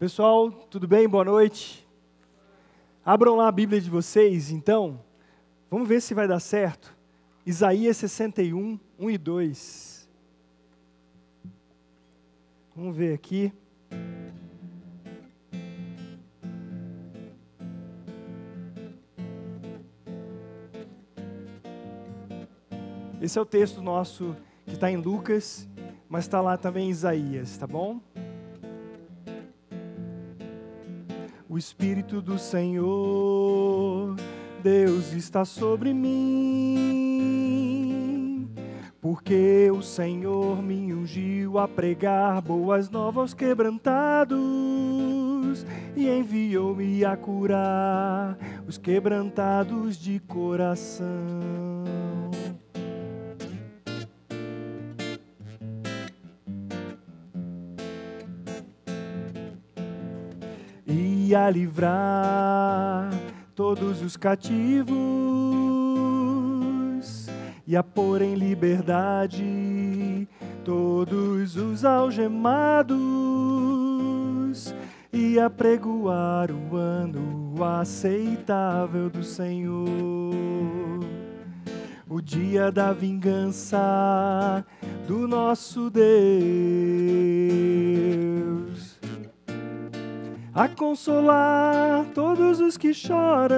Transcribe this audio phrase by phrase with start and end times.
[0.00, 1.06] Pessoal, tudo bem?
[1.06, 1.86] Boa noite.
[3.04, 5.04] Abram lá a Bíblia de vocês, então.
[5.70, 6.96] Vamos ver se vai dar certo.
[7.44, 10.08] Isaías 61, 1 e 2.
[12.74, 13.52] Vamos ver aqui.
[23.20, 25.68] Esse é o texto nosso que está em Lucas,
[26.08, 28.00] mas está lá também em Isaías, tá bom?
[31.60, 34.16] Espírito do Senhor,
[34.62, 36.18] Deus está sobre mim,
[38.98, 44.38] porque o Senhor me ungiu a pregar boas novas aos quebrantados
[45.94, 51.69] e enviou-me a curar os quebrantados de coração.
[61.30, 63.08] E a livrar
[63.54, 64.90] todos os cativos
[67.64, 70.28] e a pôr em liberdade
[70.64, 72.96] todos os algemados
[75.12, 79.86] e a pregoar o ano aceitável do Senhor.
[82.08, 84.64] O dia da vingança
[85.06, 86.00] do nosso Deus
[90.54, 93.56] a consolar todos os que choram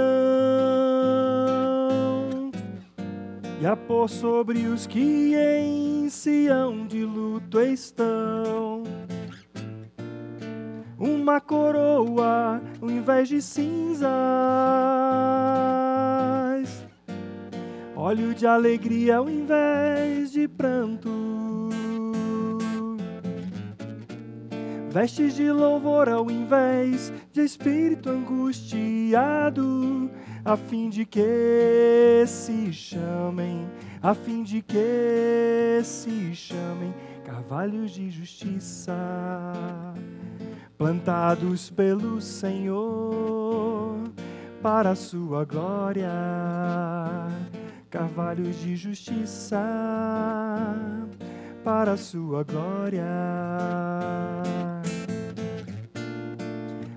[3.61, 8.83] e a pôr sobre os que em Sião de luto estão.
[10.99, 14.03] Uma coroa ao invés de cinzas,
[17.97, 21.52] óleo de alegria ao invés de pranto
[24.93, 30.11] vestes de louvor ao invés de espírito angustiado,
[30.45, 33.67] a fim de que se chamem,
[34.03, 36.93] a fim de que se chamem
[37.25, 38.93] carvalhos de justiça,
[40.77, 43.97] plantados pelo Senhor
[44.63, 46.11] para a sua glória,
[47.89, 49.59] carvalhos de justiça
[51.65, 53.05] para a sua glória.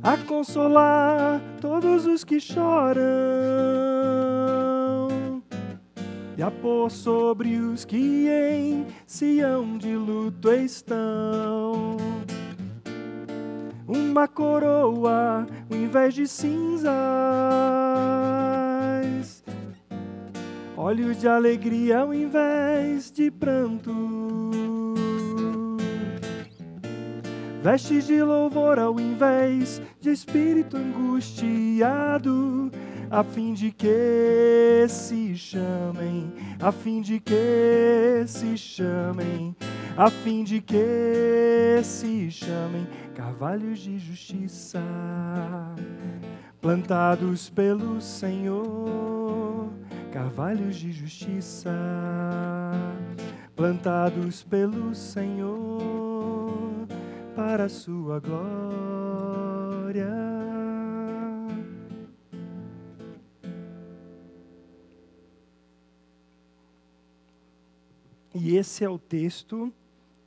[0.06, 3.02] A consolar todos os que choram
[6.38, 11.98] e a pôr sobre os que em Sião de luto estão.
[13.88, 16.94] Uma coroa ao invés de cinzas,
[20.78, 23.92] olhos de alegria ao invés de pranto
[27.66, 32.72] vestes de louvor ao invés de espírito angustiado,
[33.10, 36.32] a fim de que se chamem,
[36.62, 39.56] a fim de que se chamem,
[39.98, 44.84] a fim de que se chamem carvalhos de justiça,
[46.62, 49.72] plantados pelo Senhor,
[50.12, 51.72] carvalhos de justiça,
[53.56, 56.65] plantados pelo Senhor
[57.36, 60.08] para a sua glória.
[68.34, 69.72] E esse é o texto.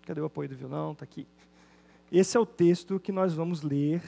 [0.02, 0.92] Cadê o apoio do violão?
[0.92, 1.26] Está aqui.
[2.12, 4.02] Esse é o texto que nós vamos ler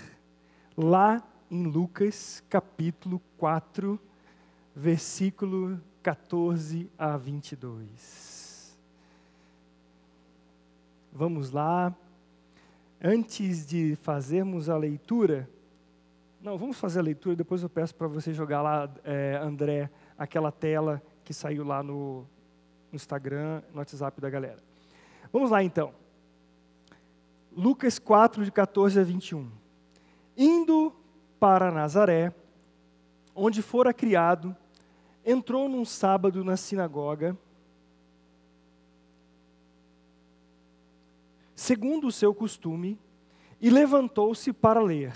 [0.77, 3.99] lá em Lucas, capítulo 4,
[4.75, 8.79] versículo 14 a 22.
[11.13, 11.95] Vamos lá
[13.03, 15.49] antes de fazermos a leitura,
[16.41, 20.53] não, vamos fazer a leitura, depois eu peço para você jogar lá, é, André, aquela
[20.53, 22.27] tela que saiu lá no,
[22.91, 24.59] no Instagram, no WhatsApp da galera.
[25.33, 25.93] Vamos lá então.
[27.53, 29.51] Lucas 4, de 14 a 21.
[30.37, 30.95] Indo
[31.39, 32.33] para Nazaré,
[33.35, 34.57] onde fora criado,
[35.25, 37.37] entrou num sábado na sinagoga
[41.61, 42.99] segundo o seu costume,
[43.61, 45.13] e levantou-se para ler.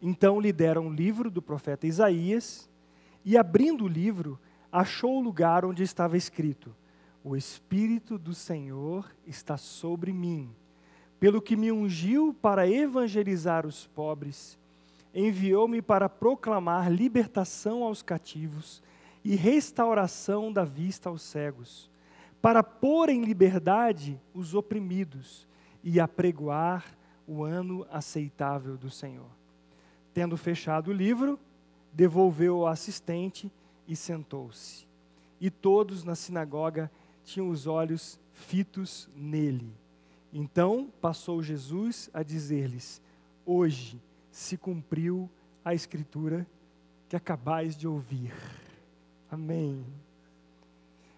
[0.00, 2.66] Então lhe deram o livro do profeta Isaías,
[3.26, 4.40] e abrindo o livro,
[4.72, 6.74] achou o lugar onde estava escrito:
[7.22, 10.48] O Espírito do Senhor está sobre mim,
[11.20, 14.58] pelo que me ungiu para evangelizar os pobres,
[15.14, 18.82] enviou-me para proclamar libertação aos cativos
[19.22, 21.90] e restauração da vista aos cegos
[22.40, 25.46] para pôr em liberdade os oprimidos
[25.82, 26.84] e apregoar
[27.26, 29.30] o ano aceitável do Senhor.
[30.14, 31.38] Tendo fechado o livro,
[31.92, 33.52] devolveu ao assistente
[33.86, 34.86] e sentou-se.
[35.40, 36.90] E todos na sinagoga
[37.24, 39.72] tinham os olhos fitos nele.
[40.32, 43.00] Então passou Jesus a dizer-lhes:
[43.44, 44.00] Hoje
[44.30, 45.28] se cumpriu
[45.64, 46.46] a escritura
[47.08, 48.32] que acabais de ouvir.
[49.30, 49.84] Amém.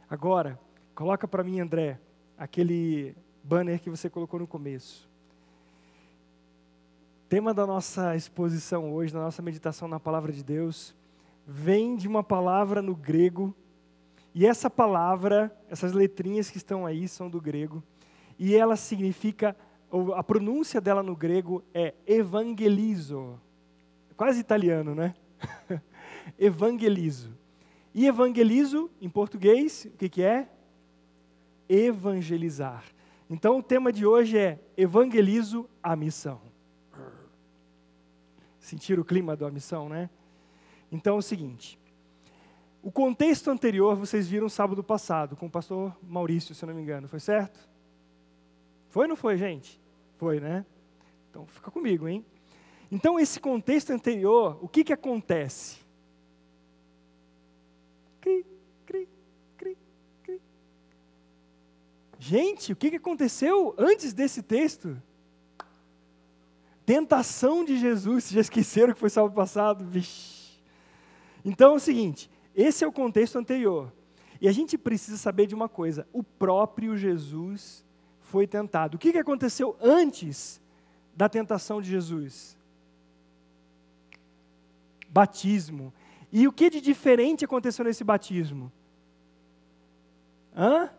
[0.09, 0.59] Agora,
[0.95, 1.99] coloca para mim, André,
[2.37, 5.09] aquele banner que você colocou no começo.
[7.29, 10.95] Tema da nossa exposição hoje, da nossa meditação na palavra de Deus,
[11.47, 13.55] vem de uma palavra no grego,
[14.35, 17.83] e essa palavra, essas letrinhas que estão aí são do grego,
[18.39, 19.57] e ela significa,
[20.15, 23.41] a pronúncia dela no grego é evangelizo.
[24.17, 25.15] Quase italiano, né?
[26.39, 27.37] evangelizo.
[27.95, 30.49] E evangelizo, em português, o que, que é?
[31.71, 32.85] Evangelizar.
[33.29, 36.41] Então o tema de hoje é Evangelizo a missão.
[38.59, 40.11] Sentir o clima da missão, né?
[40.91, 41.79] Então é o seguinte.
[42.83, 47.07] O contexto anterior vocês viram sábado passado, com o pastor Maurício, se não me engano,
[47.07, 47.69] foi certo?
[48.89, 49.81] Foi ou não foi, gente?
[50.17, 50.67] Foi, né?
[51.31, 52.25] Então fica comigo, hein?
[52.91, 55.79] Então, esse contexto anterior, o que, que acontece?
[58.21, 58.45] Cri,
[58.85, 59.09] cri,
[59.57, 59.79] cri.
[62.31, 64.97] Gente, o que, aconteceu antes desse texto?
[66.87, 69.85] Tentação de Jesus, já esqueceram que foi sábado passado?
[69.85, 70.61] Vixe.
[71.45, 73.93] Então é o seguinte, esse é o contexto anterior.
[74.41, 77.85] E a gente precisa saber de uma coisa: o próprio Jesus
[78.21, 78.95] foi tentado.
[78.95, 80.61] O que aconteceu antes
[81.13, 82.57] da tentação de Jesus?
[85.09, 85.93] Batismo.
[86.31, 88.71] E o que de diferente aconteceu nesse batismo?
[90.55, 90.91] Hã?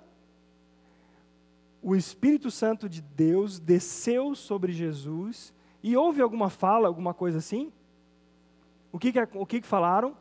[1.81, 7.71] O Espírito Santo de Deus desceu sobre Jesus e houve alguma fala, alguma coisa assim?
[8.91, 10.15] O que, que, o que, que falaram?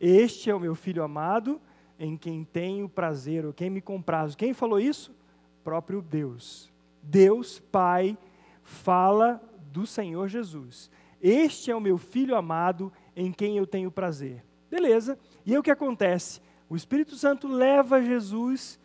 [0.00, 1.60] Este é o meu filho amado,
[1.98, 4.34] em quem tenho prazer, ou quem me compraz.
[4.34, 5.14] Quem falou isso?
[5.62, 6.72] Próprio Deus.
[7.02, 8.16] Deus, Pai,
[8.62, 9.40] fala
[9.72, 10.90] do Senhor Jesus.
[11.20, 14.44] Este é o meu filho amado, em quem eu tenho prazer.
[14.70, 15.18] Beleza.
[15.44, 16.40] E aí o que acontece?
[16.68, 18.78] O Espírito Santo leva Jesus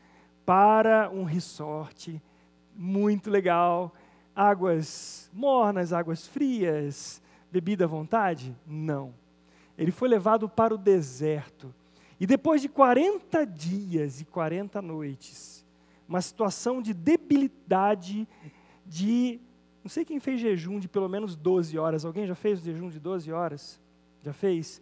[0.46, 2.22] para um resort
[2.76, 3.94] muito legal,
[4.36, 8.56] águas mornas, águas frias, bebida à vontade?
[8.66, 9.14] Não.
[9.78, 11.74] Ele foi levado para o deserto.
[12.20, 15.66] E depois de 40 dias e 40 noites,
[16.08, 18.28] uma situação de debilidade,
[18.86, 19.40] de.
[19.84, 22.06] Não sei quem fez jejum de pelo menos 12 horas.
[22.06, 23.80] Alguém já fez o jejum de 12 horas?
[24.22, 24.82] Já fez?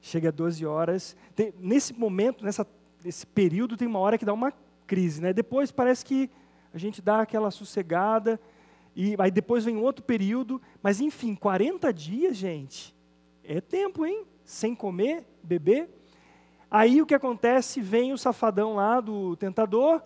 [0.00, 1.16] Chega a 12 horas.
[1.34, 2.66] Tem, nesse momento, nessa,
[3.02, 4.52] nesse período, tem uma hora que dá uma
[4.90, 5.22] crise.
[5.22, 5.32] Né?
[5.32, 6.28] Depois parece que
[6.74, 8.40] a gente dá aquela sossegada.
[8.96, 10.60] E aí depois vem outro período.
[10.82, 12.92] Mas enfim, 40 dias, gente.
[13.44, 14.24] É tempo, hein?
[14.44, 15.88] Sem comer, beber.
[16.68, 17.80] Aí o que acontece?
[17.80, 20.02] Vem o safadão lá do tentador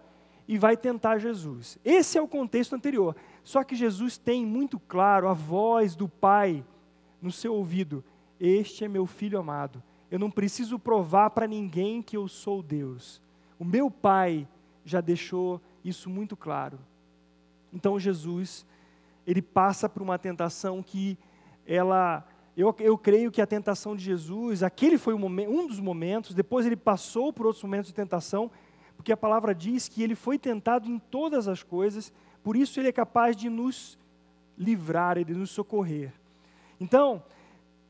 [0.46, 1.78] e vai tentar Jesus.
[1.82, 3.16] Esse é o contexto anterior.
[3.42, 6.62] Só que Jesus tem muito claro a voz do Pai
[7.22, 8.04] no seu ouvido.
[8.38, 9.82] Este é meu filho amado.
[10.10, 13.22] Eu não preciso provar para ninguém que eu sou Deus.
[13.58, 14.46] O meu Pai
[14.84, 16.78] já deixou isso muito claro.
[17.72, 18.66] Então Jesus,
[19.26, 21.18] ele passa por uma tentação que
[21.66, 26.64] ela eu, eu creio que a tentação de Jesus, aquele foi um, dos momentos, depois
[26.64, 28.48] ele passou por outros momentos de tentação,
[28.96, 32.12] porque a palavra diz que ele foi tentado em todas as coisas,
[32.44, 33.98] por isso ele é capaz de nos
[34.56, 36.12] livrar, de nos socorrer.
[36.78, 37.24] Então,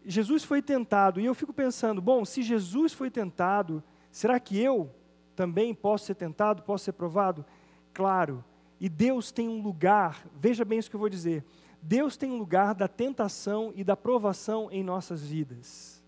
[0.07, 4.91] Jesus foi tentado, e eu fico pensando, bom, se Jesus foi tentado, será que eu
[5.35, 7.45] também posso ser tentado, posso ser provado?
[7.93, 8.45] Claro,
[8.81, 11.45] e Deus tem um lugar, veja bem isso que eu vou dizer,
[11.81, 16.03] Deus tem um lugar da tentação e da provação em nossas vidas.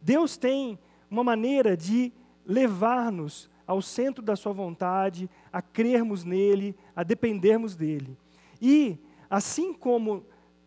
[0.00, 0.78] Deus tem
[1.10, 2.12] uma maneira de
[2.46, 8.16] levar-nos ao centro da Sua vontade, a crermos nele, a dependermos dele.
[8.60, 10.24] E, assim como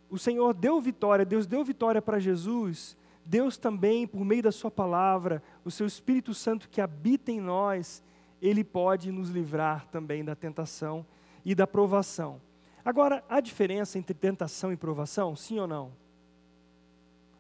[0.10, 4.70] o Senhor deu vitória, Deus deu vitória para Jesus, Deus também, por meio da Sua
[4.70, 8.04] palavra, o Seu Espírito Santo que habita em nós,
[8.42, 11.06] Ele pode nos livrar também da tentação
[11.46, 12.42] e da provação.
[12.84, 15.36] Agora, há diferença entre tentação e provação?
[15.36, 15.94] Sim ou não?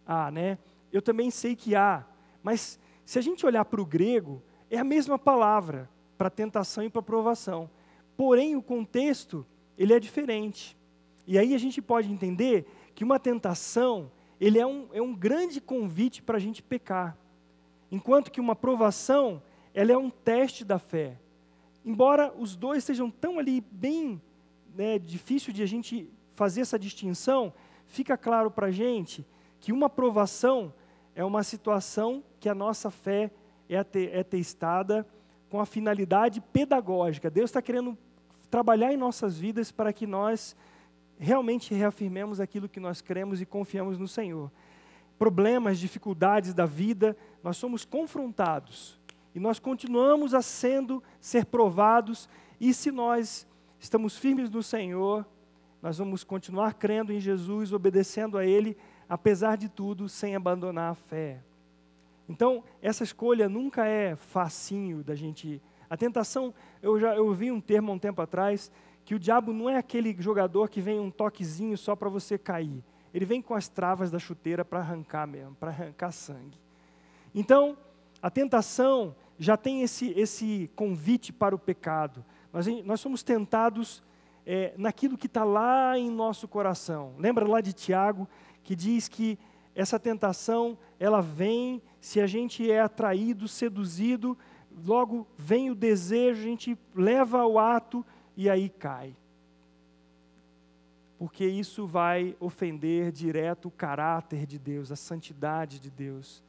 [0.05, 0.57] Há, né?
[0.91, 2.05] Eu também sei que há,
[2.41, 6.89] mas se a gente olhar para o grego, é a mesma palavra para tentação e
[6.89, 7.69] para provação.
[8.15, 9.45] Porém, o contexto,
[9.77, 10.77] ele é diferente.
[11.25, 15.61] E aí a gente pode entender que uma tentação, ele é um, é um grande
[15.61, 17.17] convite para a gente pecar.
[17.91, 19.41] Enquanto que uma provação,
[19.73, 21.19] ela é um teste da fé.
[21.85, 24.21] Embora os dois sejam tão ali bem
[24.75, 27.53] né, difícil de a gente fazer essa distinção,
[27.85, 29.25] fica claro para a gente
[29.59, 30.73] que uma provação
[31.15, 33.31] é uma situação que a nossa fé
[33.69, 33.85] é,
[34.19, 35.07] é testada
[35.49, 37.29] com a finalidade pedagógica.
[37.29, 37.97] Deus está querendo
[38.49, 40.55] trabalhar em nossas vidas para que nós
[41.23, 44.51] realmente reafirmemos aquilo que nós cremos e confiamos no Senhor.
[45.17, 48.99] Problemas, dificuldades da vida, nós somos confrontados
[49.33, 52.27] e nós continuamos a sendo ser provados
[52.59, 53.47] e se nós
[53.79, 55.25] estamos firmes no Senhor,
[55.81, 58.77] nós vamos continuar crendo em Jesus, obedecendo a Ele,
[59.07, 61.41] apesar de tudo, sem abandonar a fé.
[62.27, 65.61] Então, essa escolha nunca é facinho da gente.
[65.89, 68.71] A tentação, eu já eu vi um termo há um tempo atrás,
[69.05, 72.83] que o diabo não é aquele jogador que vem um toquezinho só para você cair.
[73.13, 76.57] Ele vem com as travas da chuteira para arrancar mesmo, para arrancar sangue.
[77.35, 77.77] Então,
[78.21, 82.23] a tentação já tem esse, esse convite para o pecado.
[82.51, 84.03] Nós, nós somos tentados
[84.45, 87.13] é, naquilo que está lá em nosso coração.
[87.17, 88.27] Lembra lá de Tiago,
[88.63, 89.37] que diz que
[89.75, 94.37] essa tentação, ela vem se a gente é atraído, seduzido,
[94.85, 99.15] logo vem o desejo, a gente leva ao ato e aí cai.
[101.17, 106.43] Porque isso vai ofender direto o caráter de Deus, a santidade de Deus.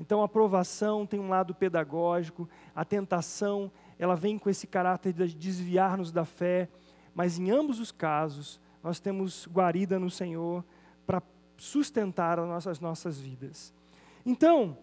[0.00, 5.34] Então a aprovação tem um lado pedagógico, a tentação, ela vem com esse caráter de
[5.34, 6.68] desviar-nos da fé,
[7.14, 10.64] mas em ambos os casos, nós temos guarida no Senhor
[11.06, 11.22] para
[11.56, 13.72] sustentar as nossas, nossas vidas.
[14.24, 14.76] Então,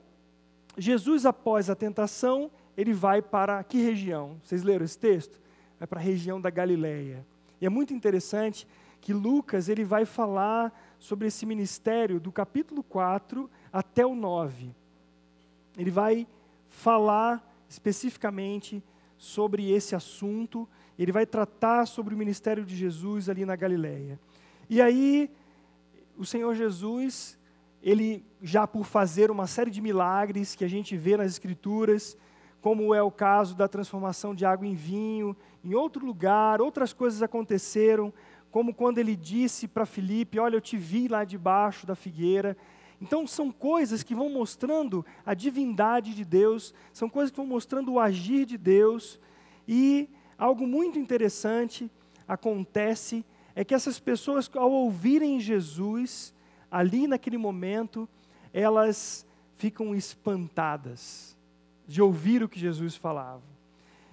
[0.77, 4.39] Jesus, após a tentação, ele vai para que região?
[4.43, 5.39] Vocês leram esse texto?
[5.84, 7.25] Vai para a região da Galileia.
[7.60, 8.66] E é muito interessante
[9.02, 14.74] que Lucas ele vai falar sobre esse ministério do capítulo 4 até o 9.
[15.78, 16.25] Ele vai
[16.70, 18.82] falar especificamente
[19.18, 24.20] sobre esse assunto ele vai tratar sobre o ministério de Jesus ali na Galileia.
[24.70, 25.30] E aí,
[26.18, 27.38] o Senhor Jesus,
[27.82, 32.16] ele já por fazer uma série de milagres que a gente vê nas Escrituras,
[32.63, 37.22] como é o caso da transformação de água em vinho, em outro lugar, outras coisas
[37.22, 38.13] aconteceram,
[38.50, 42.55] como quando ele disse para Filipe: Olha, eu te vi lá debaixo da figueira.
[43.01, 47.91] Então, são coisas que vão mostrando a divindade de Deus, são coisas que vão mostrando
[47.91, 49.20] o agir de Deus,
[49.67, 51.91] e algo muito interessante
[52.25, 53.25] acontece
[53.58, 56.34] é que essas pessoas, ao ouvirem Jesus,
[56.72, 58.08] ali naquele momento,
[58.53, 59.27] elas
[59.58, 61.33] ficam espantadas
[61.88, 63.44] de ouvir o que Jesus falava.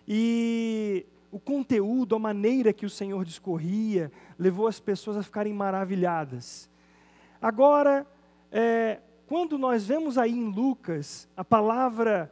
[0.07, 6.69] E o conteúdo, a maneira que o Senhor discorria, levou as pessoas a ficarem maravilhadas.
[7.41, 8.07] Agora,
[8.51, 12.31] é, quando nós vemos aí em Lucas, a palavra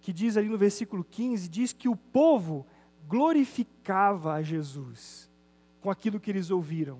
[0.00, 2.66] que diz ali no versículo 15, diz que o povo
[3.06, 5.30] glorificava a Jesus
[5.80, 6.98] com aquilo que eles ouviram.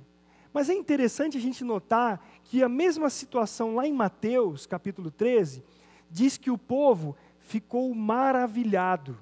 [0.53, 5.65] Mas é interessante a gente notar que a mesma situação lá em Mateus, capítulo 13,
[6.11, 7.17] diz que o povo
[7.53, 9.19] ficou maravilhado.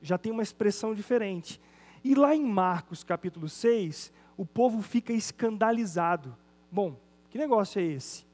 [0.00, 1.60] Já tem uma expressão diferente.
[2.02, 6.34] E lá em Marcos, capítulo 6, o povo fica escandalizado.
[6.72, 6.96] Bom,
[7.28, 8.24] que negócio é esse?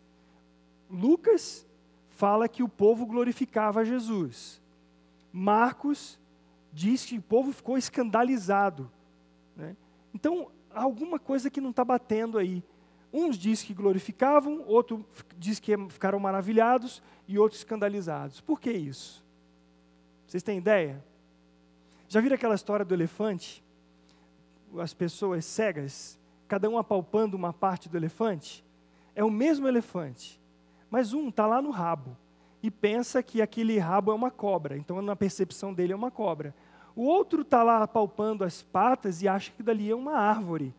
[0.88, 1.66] Lucas
[2.10, 4.62] fala que o povo glorificava Jesus.
[5.32, 6.16] Marcos
[6.72, 8.88] diz que o povo ficou escandalizado.
[9.56, 9.76] Né?
[10.14, 12.62] Então, alguma coisa que não está batendo aí.
[13.12, 15.04] Uns diz que glorificavam, outro
[15.36, 18.40] diz que ficaram maravilhados e outros escandalizados.
[18.40, 19.28] Por que isso?
[20.30, 21.04] Vocês têm ideia?
[22.06, 23.64] Já viram aquela história do elefante?
[24.78, 28.64] As pessoas cegas, cada um apalpando uma parte do elefante?
[29.12, 30.40] É o mesmo elefante,
[30.88, 32.16] mas um está lá no rabo
[32.62, 36.54] e pensa que aquele rabo é uma cobra, então na percepção dele é uma cobra.
[36.94, 40.72] O outro está lá palpando as patas e acha que dali é uma árvore.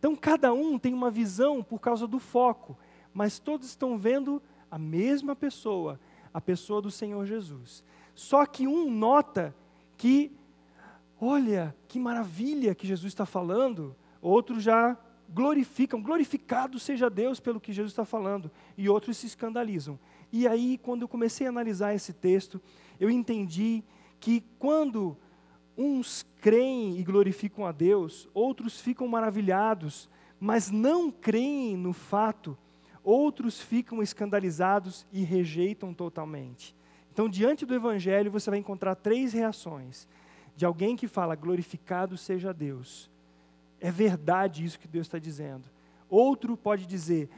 [0.00, 2.76] Então cada um tem uma visão por causa do foco,
[3.14, 6.00] mas todos estão vendo a mesma pessoa,
[6.34, 7.84] a pessoa do Senhor Jesus.
[8.16, 9.54] Só que um nota
[9.98, 10.32] que,
[11.20, 14.96] olha, que maravilha que Jesus está falando, outros já
[15.28, 19.98] glorificam, glorificado seja Deus pelo que Jesus está falando, e outros se escandalizam.
[20.32, 22.58] E aí, quando eu comecei a analisar esse texto,
[22.98, 23.84] eu entendi
[24.18, 25.14] que quando
[25.76, 30.08] uns creem e glorificam a Deus, outros ficam maravilhados,
[30.40, 32.56] mas não creem no fato,
[33.04, 36.75] outros ficam escandalizados e rejeitam totalmente.
[37.16, 40.06] Então, diante do Evangelho, você vai encontrar três reações:
[40.54, 43.10] de alguém que fala, glorificado seja Deus,
[43.80, 45.64] é verdade isso que Deus está dizendo.
[46.10, 47.30] Outro pode dizer,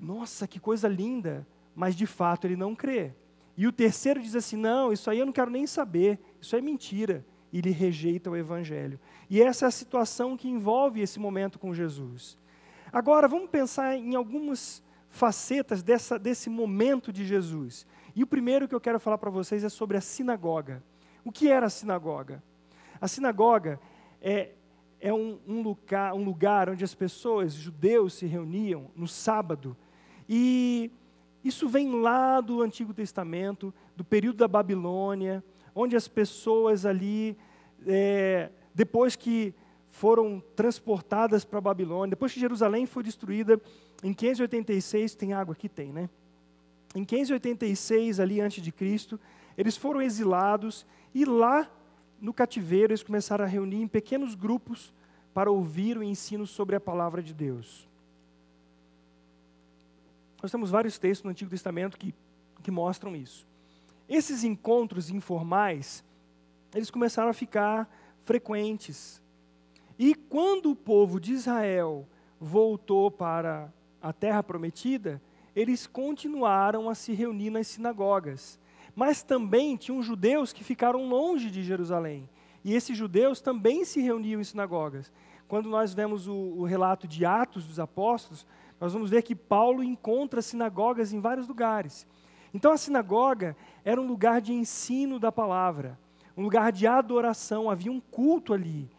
[0.00, 3.12] nossa, que coisa linda, mas de fato ele não crê.
[3.58, 6.62] E o terceiro diz assim: não, isso aí eu não quero nem saber, isso é
[6.62, 7.22] mentira.
[7.52, 8.98] e ele rejeita o evangelho.
[9.28, 12.38] E essa é a situação que envolve esse momento com Jesus.
[12.90, 17.86] Agora, vamos pensar em algumas facetas dessa, desse momento de Jesus.
[18.16, 20.82] E o primeiro que eu quero falar para vocês é sobre a sinagoga.
[21.22, 22.42] O que era a sinagoga?
[22.98, 23.78] A sinagoga
[24.22, 24.52] é,
[24.98, 29.76] é um, um, lugar, um lugar onde as pessoas, judeus, se reuniam no sábado.
[30.26, 30.90] E
[31.44, 35.44] isso vem lá do Antigo Testamento, do período da Babilônia,
[35.74, 37.36] onde as pessoas ali,
[37.86, 39.54] é, depois que
[39.88, 43.60] foram transportadas para a Babilônia, depois que Jerusalém foi destruída,
[44.02, 45.68] em 586, tem água aqui?
[45.68, 46.08] Tem, né?
[46.96, 49.20] Em 586, ali antes de Cristo,
[49.54, 51.70] eles foram exilados e lá
[52.18, 54.94] no cativeiro eles começaram a reunir em pequenos grupos
[55.34, 57.86] para ouvir o ensino sobre a palavra de Deus.
[60.42, 62.14] Nós temos vários textos no Antigo Testamento que,
[62.62, 63.46] que mostram isso.
[64.08, 66.02] Esses encontros informais,
[66.74, 67.86] eles começaram a ficar
[68.22, 69.20] frequentes.
[69.98, 72.08] E quando o povo de Israel
[72.40, 75.20] voltou para a terra prometida,
[75.56, 78.60] eles continuaram a se reunir nas sinagogas.
[78.94, 82.28] Mas também tinham judeus que ficaram longe de Jerusalém.
[82.62, 85.10] E esses judeus também se reuniam em sinagogas.
[85.48, 88.46] Quando nós vemos o, o relato de Atos dos Apóstolos,
[88.78, 92.06] nós vamos ver que Paulo encontra sinagogas em vários lugares.
[92.52, 95.98] Então a sinagoga era um lugar de ensino da palavra,
[96.36, 98.90] um lugar de adoração, havia um culto ali.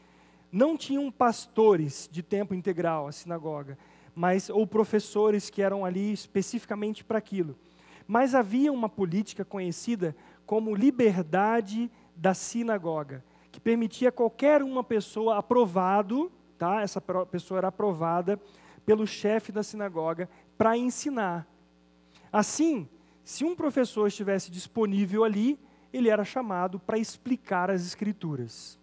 [0.51, 3.77] Não tinham pastores de tempo integral a sinagoga,
[4.17, 7.55] mas ou professores que eram ali especificamente para aquilo.
[8.07, 16.31] Mas havia uma política conhecida como liberdade da sinagoga, que permitia qualquer uma pessoa aprovado,
[16.57, 16.81] tá?
[16.81, 18.41] Essa pessoa era aprovada
[18.83, 21.47] pelo chefe da sinagoga para ensinar.
[22.33, 22.89] Assim,
[23.23, 25.59] se um professor estivesse disponível ali,
[25.93, 28.79] ele era chamado para explicar as escrituras.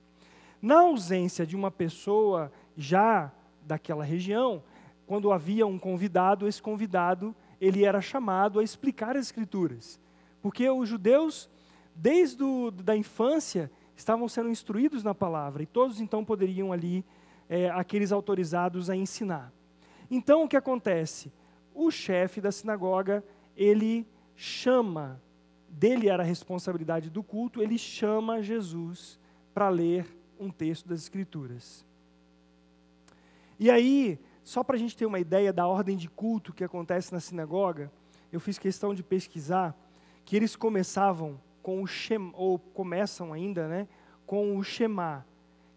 [0.63, 3.33] Na ausência de uma pessoa já
[3.67, 4.63] daquela região,
[5.07, 10.01] quando havia um convidado, esse convidado ele era chamado a explicar as escrituras,
[10.43, 11.49] porque os judeus
[11.95, 17.05] desde a da infância estavam sendo instruídos na palavra e todos então poderiam ali
[17.49, 19.53] é, aqueles autorizados a ensinar.
[20.11, 21.33] Então o que acontece?
[21.73, 23.25] O chefe da sinagoga
[23.57, 25.21] ele chama,
[25.69, 29.19] dele era a responsabilidade do culto, ele chama Jesus
[29.53, 30.07] para ler
[30.39, 31.85] um texto das Escrituras.
[33.59, 37.13] E aí, só para a gente ter uma ideia da ordem de culto que acontece
[37.13, 37.91] na sinagoga,
[38.31, 39.75] eu fiz questão de pesquisar
[40.23, 43.89] que eles começavam com o Shem, ou começam ainda, né,
[44.27, 45.27] com o Shema,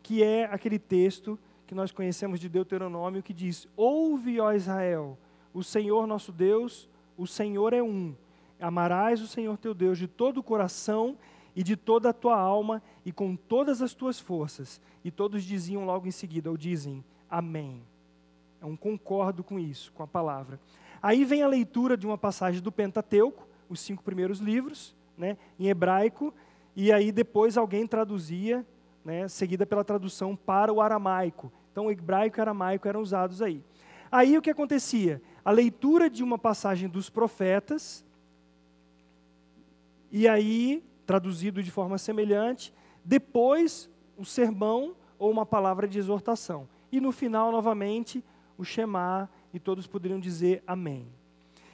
[0.03, 5.17] que é aquele texto que nós conhecemos de Deuteronômio que diz: Ouve, ó Israel,
[5.53, 8.13] o Senhor nosso Deus, o Senhor é um.
[8.60, 11.17] Amarás o Senhor teu Deus de todo o coração
[11.56, 14.82] e de toda a tua alma e com todas as tuas forças.
[15.06, 17.82] E todos diziam logo em seguida, ou dizem, Amém.
[18.62, 20.60] É um concordo com isso, com a palavra.
[21.02, 25.67] Aí vem a leitura de uma passagem do Pentateuco, os cinco primeiros livros, né, em
[25.67, 26.34] hebraico,
[26.76, 28.65] e aí depois alguém traduzia,
[29.04, 31.52] né, seguida pela tradução para o aramaico.
[31.72, 33.63] Então, o hebraico e o aramaico eram usados aí.
[34.12, 35.22] Aí o que acontecia?
[35.43, 38.06] A leitura de uma passagem dos profetas,
[40.12, 46.67] e aí, traduzido de forma semelhante, depois o sermão ou uma palavra de exortação.
[46.91, 48.24] E no final, novamente,
[48.58, 51.08] o Shema, e todos poderiam dizer amém.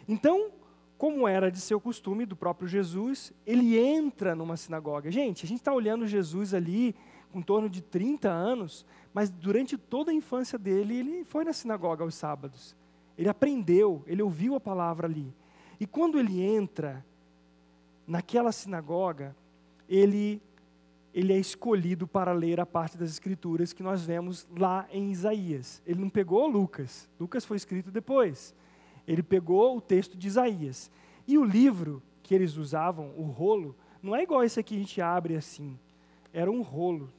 [0.07, 0.51] Então,
[0.97, 5.11] como era de seu costume do próprio Jesus, ele entra numa sinagoga.
[5.11, 6.95] Gente, a gente está olhando Jesus ali
[7.31, 12.03] com torno de 30 anos, mas durante toda a infância dele, ele foi na sinagoga
[12.03, 12.75] aos sábados.
[13.17, 15.33] Ele aprendeu, ele ouviu a palavra ali.
[15.79, 17.03] E quando ele entra,
[18.07, 19.35] naquela sinagoga,
[19.89, 20.41] ele,
[21.13, 25.81] ele é escolhido para ler a parte das Escrituras que nós vemos lá em Isaías.
[25.85, 28.55] Ele não pegou Lucas, Lucas foi escrito depois.
[29.07, 30.89] Ele pegou o texto de Isaías.
[31.27, 34.83] E o livro que eles usavam, o rolo, não é igual esse aqui que a
[34.83, 35.77] gente abre assim.
[36.33, 37.11] Era um rolo.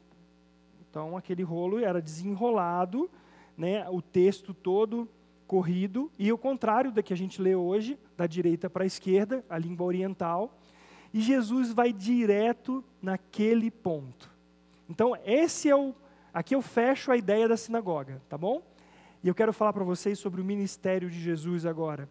[0.91, 3.11] Então, aquele rolo era desenrolado,
[3.57, 5.09] né, o texto todo
[5.47, 9.45] corrido, e o contrário da que a gente lê hoje, da direita para a esquerda,
[9.49, 10.59] a língua oriental.
[11.15, 14.29] E Jesus vai direto naquele ponto.
[14.91, 15.95] Então, esse é o.
[16.33, 18.61] Aqui eu fecho a ideia da sinagoga, tá bom?
[19.23, 22.09] E eu quero falar para vocês sobre o ministério de Jesus agora.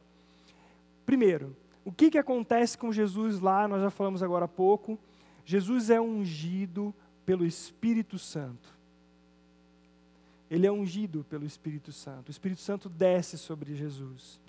[1.06, 3.68] Primeiro, o que, que acontece com Jesus lá?
[3.68, 4.98] Nós já falamos agora há pouco.
[5.44, 8.74] Jesus é ungido pelo Espírito Santo.
[10.50, 12.30] Ele é ungido pelo Espírito Santo.
[12.30, 14.40] O Espírito Santo desce sobre Jesus.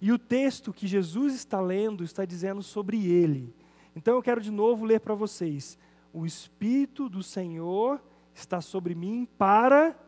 [0.00, 3.52] E o texto que Jesus está lendo está dizendo sobre ele.
[3.98, 5.76] Então eu quero de novo ler para vocês.
[6.12, 8.00] o Espírito do Senhor
[8.32, 9.98] está sobre mim para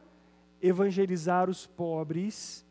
[0.62, 2.64] evangelizar os pobres.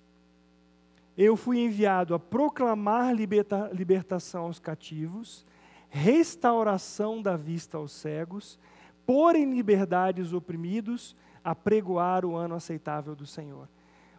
[1.17, 5.45] Eu fui enviado a proclamar liberta, libertação aos cativos,
[5.89, 8.57] restauração da vista aos cegos,
[9.05, 13.67] pôr em liberdade os oprimidos, a pregoar o ano aceitável do Senhor.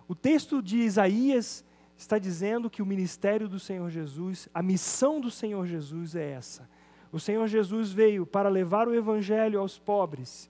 [0.07, 1.65] O texto de Isaías
[1.97, 6.69] está dizendo que o ministério do Senhor Jesus, a missão do Senhor Jesus é essa.
[7.13, 10.49] O Senhor Jesus veio para levar o evangelho aos pobres,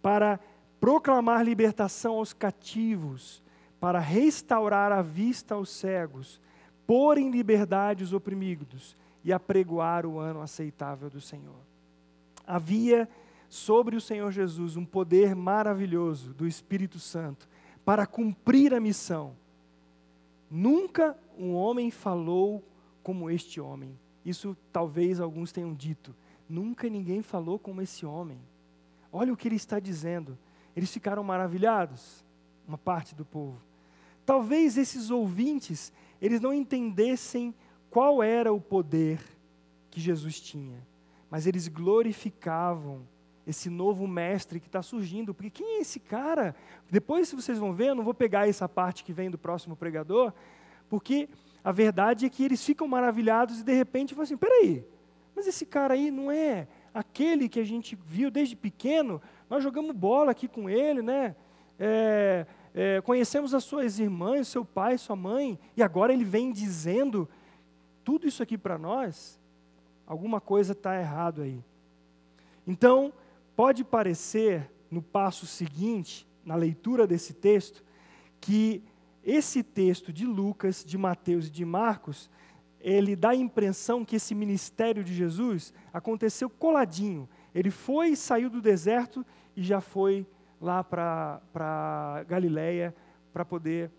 [0.00, 0.38] para
[0.80, 3.42] proclamar libertação aos cativos,
[3.80, 6.40] para restaurar a vista aos cegos,
[6.86, 11.60] pôr em liberdade os oprimidos e apregoar o ano aceitável do Senhor.
[12.46, 13.08] Havia
[13.48, 17.48] sobre o Senhor Jesus um poder maravilhoso do Espírito Santo
[17.84, 19.34] para cumprir a missão.
[20.50, 22.62] Nunca um homem falou
[23.02, 23.98] como este homem.
[24.24, 26.14] Isso talvez alguns tenham dito.
[26.48, 28.38] Nunca ninguém falou como esse homem.
[29.12, 30.38] Olha o que ele está dizendo.
[30.76, 32.24] Eles ficaram maravilhados,
[32.66, 33.60] uma parte do povo.
[34.26, 37.54] Talvez esses ouvintes, eles não entendessem
[37.90, 39.20] qual era o poder
[39.90, 40.84] que Jesus tinha,
[41.30, 43.06] mas eles glorificavam
[43.46, 45.34] esse novo mestre que está surgindo.
[45.34, 46.56] Porque quem é esse cara?
[46.90, 49.76] Depois, se vocês vão ver, eu não vou pegar essa parte que vem do próximo
[49.76, 50.32] pregador,
[50.88, 51.28] porque
[51.64, 54.84] a verdade é que eles ficam maravilhados e de repente falam assim: peraí,
[55.34, 59.20] mas esse cara aí não é aquele que a gente viu desde pequeno?
[59.48, 61.34] Nós jogamos bola aqui com ele, né?
[61.78, 67.28] É, é, conhecemos as suas irmãs, seu pai, sua mãe, e agora ele vem dizendo
[68.04, 69.40] tudo isso aqui para nós.
[70.06, 71.64] Alguma coisa está errado aí.
[72.66, 73.12] Então,
[73.56, 77.84] Pode parecer, no passo seguinte, na leitura desse texto,
[78.40, 78.82] que
[79.24, 82.30] esse texto de Lucas, de Mateus e de Marcos,
[82.78, 87.26] ele dá a impressão que esse ministério de Jesus aconteceu coladinho.
[87.54, 89.24] Ele foi saiu do deserto
[89.56, 90.26] e já foi
[90.60, 92.94] lá para Galiléia
[93.32, 93.90] para poder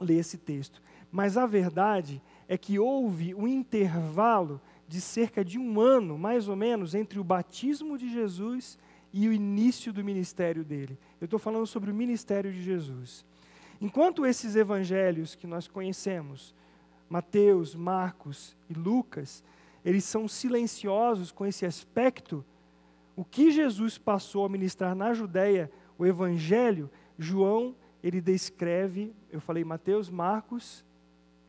[0.00, 0.82] ler esse texto.
[1.10, 6.56] Mas a verdade é que houve um intervalo de cerca de um ano, mais ou
[6.56, 8.78] menos, entre o batismo de Jesus
[9.12, 10.98] e o início do ministério dele.
[11.20, 13.24] Eu estou falando sobre o ministério de Jesus.
[13.80, 16.54] Enquanto esses evangelhos que nós conhecemos,
[17.08, 19.44] Mateus, Marcos e Lucas,
[19.84, 22.44] eles são silenciosos com esse aspecto,
[23.14, 29.64] o que Jesus passou a ministrar na Judéia, o evangelho, João, ele descreve, eu falei
[29.64, 30.84] Mateus, Marcos,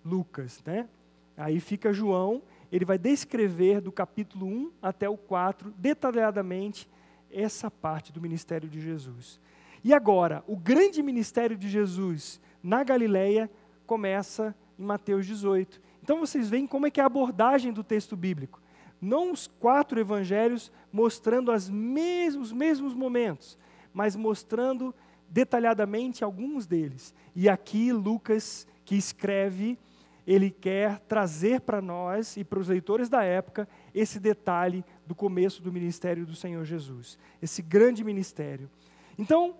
[0.03, 0.87] Lucas, né?
[1.35, 6.89] Aí fica João, ele vai descrever do capítulo 1 até o 4, detalhadamente,
[7.31, 9.39] essa parte do ministério de Jesus.
[9.83, 13.49] E agora, o grande ministério de Jesus na Galileia
[13.85, 15.81] começa em Mateus 18.
[16.03, 18.61] Então vocês veem como é que é a abordagem do texto bíblico.
[18.99, 23.57] Não os quatro evangelhos mostrando mes os mesmos momentos,
[23.93, 24.93] mas mostrando
[25.29, 27.13] detalhadamente alguns deles.
[27.35, 29.77] E aqui Lucas, que escreve,
[30.25, 35.61] ele quer trazer para nós e para os leitores da época esse detalhe do começo
[35.61, 38.69] do ministério do Senhor Jesus, esse grande ministério.
[39.17, 39.55] Então,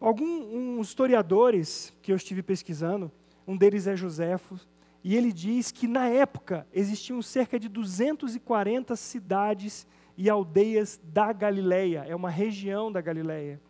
[0.00, 3.10] alguns historiadores que eu estive pesquisando,
[3.46, 4.58] um deles é Joséfo,
[5.02, 12.04] e ele diz que na época existiam cerca de 240 cidades e aldeias da Galileia,
[12.08, 13.60] é uma região da Galileia,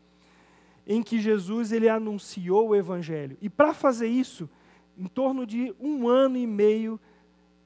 [0.87, 3.37] em que Jesus ele anunciou o evangelho.
[3.43, 4.49] E para fazer isso,
[4.97, 6.99] em torno de um ano e meio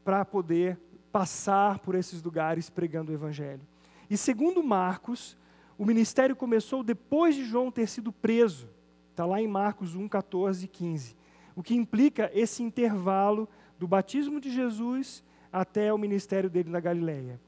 [0.04, 0.78] para poder
[1.12, 3.60] passar por esses lugares pregando o Evangelho.
[4.08, 5.36] E segundo Marcos,
[5.80, 8.68] o ministério começou depois de João ter sido preso.
[9.12, 11.16] Está lá em Marcos 1, 14 e 15.
[11.56, 17.40] O que implica esse intervalo do batismo de Jesus até o ministério dele na Galileia.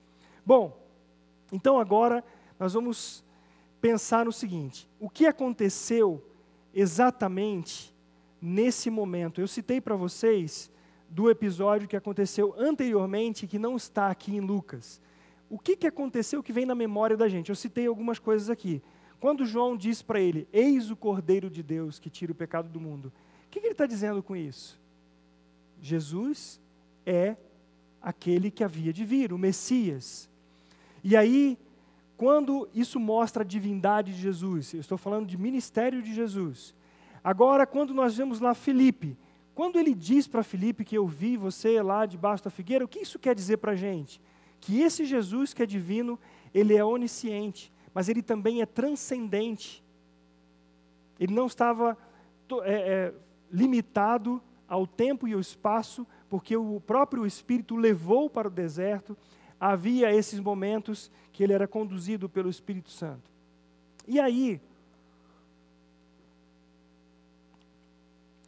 [0.46, 0.82] Bom,
[1.52, 2.24] então agora
[2.58, 3.22] nós vamos
[3.82, 6.24] pensar no seguinte: o que aconteceu
[6.72, 7.94] exatamente
[8.40, 9.42] nesse momento.
[9.42, 10.72] Eu citei para vocês
[11.06, 15.02] do episódio que aconteceu anteriormente, que não está aqui em Lucas.
[15.52, 17.50] O que, que aconteceu que vem na memória da gente?
[17.50, 18.82] Eu citei algumas coisas aqui.
[19.20, 22.80] Quando João diz para ele: Eis o Cordeiro de Deus que tira o pecado do
[22.80, 23.12] mundo.
[23.46, 24.80] O que, que ele está dizendo com isso?
[25.78, 26.58] Jesus
[27.04, 27.36] é
[28.00, 30.26] aquele que havia de vir, o Messias.
[31.04, 31.58] E aí,
[32.16, 36.74] quando isso mostra a divindade de Jesus, eu estou falando de ministério de Jesus,
[37.24, 39.16] Agora, quando nós vemos lá Felipe,
[39.54, 43.00] quando ele diz para Felipe que eu vi você lá debaixo da figueira, o que
[43.00, 44.20] isso quer dizer para a gente?
[44.62, 46.18] Que esse Jesus que é divino,
[46.54, 49.84] ele é onisciente, mas ele também é transcendente.
[51.18, 51.98] Ele não estava
[52.62, 53.14] é, é,
[53.50, 59.18] limitado ao tempo e ao espaço, porque o próprio Espírito levou para o deserto,
[59.58, 63.28] havia esses momentos que ele era conduzido pelo Espírito Santo.
[64.06, 64.60] E aí,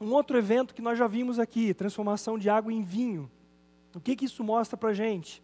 [0.00, 3.28] um outro evento que nós já vimos aqui, transformação de água em vinho.
[3.92, 5.42] O que, que isso mostra para a gente?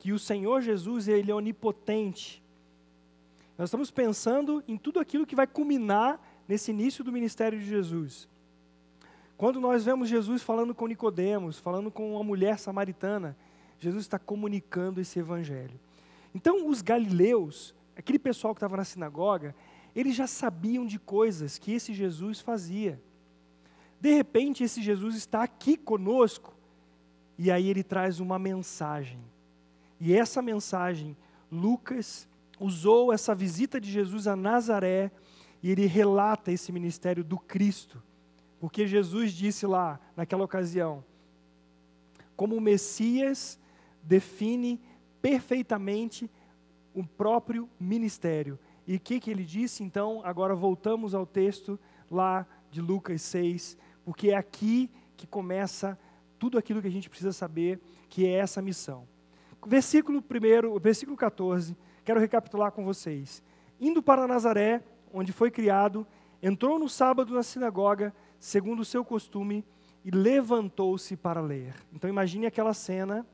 [0.00, 2.42] Que o Senhor Jesus, Ele é onipotente.
[3.56, 8.26] Nós estamos pensando em tudo aquilo que vai culminar nesse início do ministério de Jesus.
[9.36, 13.36] Quando nós vemos Jesus falando com Nicodemos, falando com uma mulher samaritana,
[13.78, 15.78] Jesus está comunicando esse evangelho.
[16.34, 19.54] Então, os galileus, aquele pessoal que estava na sinagoga,
[19.94, 23.00] eles já sabiam de coisas que esse Jesus fazia.
[24.00, 26.54] De repente, esse Jesus está aqui conosco,
[27.38, 29.20] e aí ele traz uma mensagem.
[30.00, 31.16] E essa mensagem,
[31.52, 32.26] Lucas
[32.58, 35.10] usou essa visita de Jesus a Nazaré,
[35.62, 38.02] e ele relata esse ministério do Cristo.
[38.58, 41.04] Porque Jesus disse lá, naquela ocasião,
[42.34, 43.58] como o Messias
[44.02, 44.80] define
[45.20, 46.30] perfeitamente
[46.94, 48.58] o próprio ministério.
[48.86, 49.82] E o que, que ele disse?
[49.82, 51.78] Então, agora voltamos ao texto
[52.10, 55.98] lá de Lucas 6, porque é aqui que começa
[56.38, 59.06] tudo aquilo que a gente precisa saber, que é essa missão.
[59.66, 63.42] Versículo 1, versículo 14, quero recapitular com vocês.
[63.80, 66.06] Indo para Nazaré, onde foi criado,
[66.42, 69.64] entrou no sábado na sinagoga, segundo o seu costume,
[70.04, 71.74] e levantou-se para ler.
[71.92, 73.26] Então imagine aquela cena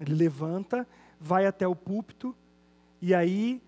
[0.00, 0.86] ele levanta,
[1.20, 2.34] vai até o púlpito,
[3.00, 3.62] e aí,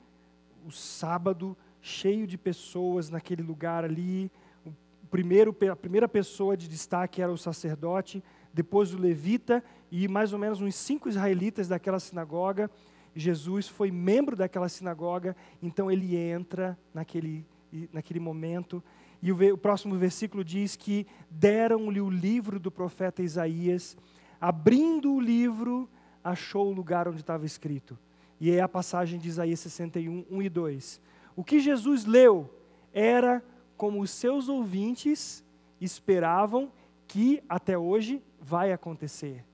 [0.67, 4.31] o sábado, cheio de pessoas naquele lugar ali.
[4.65, 8.23] O primeiro, a primeira pessoa de destaque era o sacerdote,
[8.57, 12.71] depois o levita e mais ou menos uns cinco israelitas daquela sinagoga.
[13.15, 17.47] Jesus foi membro daquela sinagoga, então ele entra naquele,
[17.93, 18.83] naquele momento.
[19.21, 23.95] E o, o próximo versículo diz que deram-lhe o livro do profeta Isaías.
[24.41, 25.87] Abrindo o livro,
[26.25, 27.99] achou o lugar onde estava escrito.
[28.41, 31.01] E é a passagem de Isaías 61, 1 e 2.
[31.37, 32.51] O que Jesus leu
[32.91, 33.45] era
[33.77, 35.45] como os seus ouvintes
[35.79, 36.73] esperavam
[37.07, 39.45] que até hoje vai acontecer.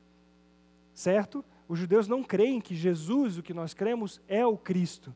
[0.95, 1.45] Certo?
[1.69, 5.15] Os judeus não creem que Jesus, o que nós cremos, é o Cristo.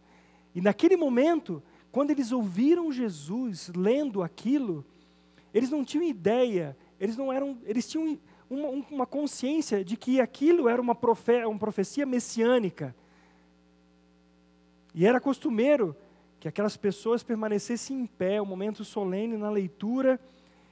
[0.54, 4.84] E naquele momento, quando eles ouviram Jesus lendo aquilo,
[5.52, 10.68] eles não tinham ideia, eles não eram, eles tinham uma, uma consciência de que aquilo
[10.68, 12.94] era uma, profe, uma profecia messiânica.
[14.94, 15.94] E era costumeiro
[16.40, 20.20] que aquelas pessoas permanecessem em pé, um momento solene na leitura,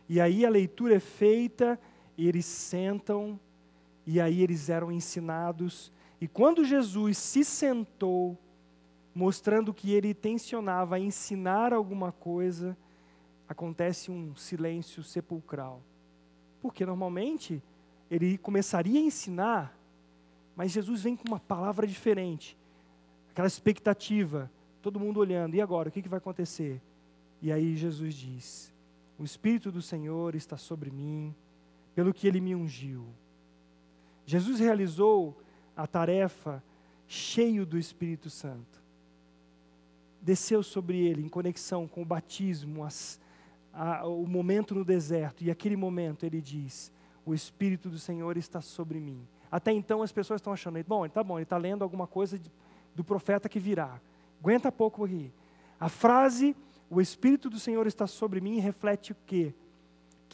[0.08, 1.78] e aí a leitura é feita,
[2.16, 3.38] e eles sentam,
[4.06, 5.92] e aí eles eram ensinados.
[6.20, 8.38] E quando Jesus se sentou,
[9.14, 12.76] mostrando que ele tensionava a ensinar alguma coisa,
[13.48, 15.82] acontece um silêncio sepulcral.
[16.60, 17.62] Porque normalmente
[18.10, 19.78] ele começaria a ensinar,
[20.56, 22.56] mas Jesus vem com uma palavra diferente.
[23.30, 24.50] Aquela expectativa,
[24.80, 26.80] todo mundo olhando, e agora, o que, que vai acontecer?
[27.42, 28.72] E aí Jesus diz:
[29.18, 31.34] O Espírito do Senhor está sobre mim,
[31.94, 33.06] pelo que ele me ungiu.
[34.26, 35.40] Jesus realizou
[35.76, 36.62] a tarefa
[37.06, 38.82] cheio do Espírito Santo.
[40.20, 43.20] Desceu sobre ele em conexão com o batismo, as,
[43.72, 46.90] a, o momento no deserto, e aquele momento ele diz:
[47.26, 49.26] O Espírito do Senhor está sobre mim.
[49.50, 52.50] Até então as pessoas estão achando, bom, tá bom, ele está lendo alguma coisa de,
[52.94, 54.00] do profeta que virá.
[54.40, 55.30] Aguenta pouco aqui.
[55.78, 56.56] A frase,
[56.90, 59.54] o Espírito do Senhor está sobre mim, reflete o quê?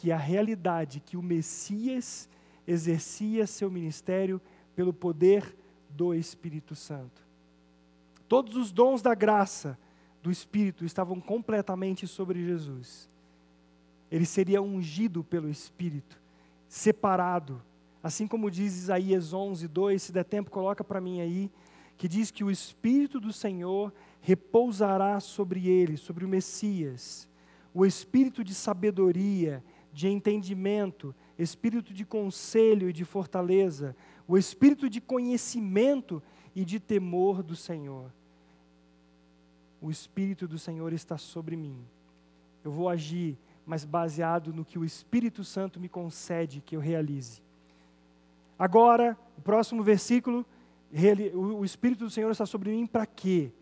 [0.00, 2.28] Que a realidade que o Messias
[2.66, 4.40] exercia seu ministério
[4.74, 5.56] pelo poder
[5.90, 7.22] do Espírito Santo.
[8.28, 9.78] Todos os dons da graça
[10.22, 13.10] do Espírito estavam completamente sobre Jesus
[14.10, 16.20] ele seria ungido pelo Espírito,
[16.68, 17.62] separado.
[18.02, 21.50] Assim como diz Isaías 11, 2, se der tempo, coloca para mim aí,
[21.96, 27.28] que diz que o Espírito do Senhor repousará sobre ele, sobre o Messias.
[27.72, 33.96] O Espírito de sabedoria, de entendimento, Espírito de conselho e de fortaleza,
[34.29, 36.22] o Espírito de conhecimento
[36.55, 38.12] e de temor do Senhor.
[39.81, 41.83] O Espírito do Senhor está sobre mim.
[42.62, 43.38] Eu vou agir
[43.70, 47.40] mas baseado no que o Espírito Santo me concede que eu realize.
[48.59, 50.44] Agora, o próximo versículo,
[51.33, 53.53] o Espírito do Senhor está sobre mim para quê?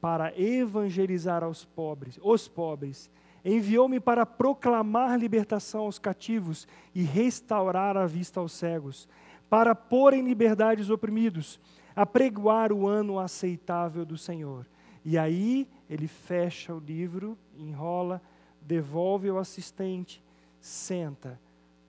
[0.00, 3.10] Para evangelizar aos pobres, os pobres.
[3.44, 9.08] Enviou-me para proclamar libertação aos cativos e restaurar a vista aos cegos,
[9.48, 11.60] para pôr em liberdade os oprimidos,
[11.94, 14.66] apregoar o ano aceitável do Senhor.
[15.04, 18.20] E aí ele fecha o livro, enrola,
[18.60, 20.22] devolve ao assistente,
[20.60, 21.40] senta,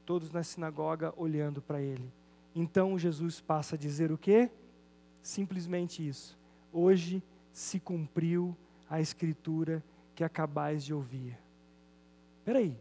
[0.05, 2.11] todos na sinagoga olhando para ele.
[2.55, 4.49] Então Jesus passa a dizer o quê?
[5.21, 6.37] simplesmente isso.
[6.71, 8.55] Hoje se cumpriu
[8.89, 9.83] a escritura
[10.19, 11.39] que acabais de ouvir.
[12.43, 12.77] Peraí,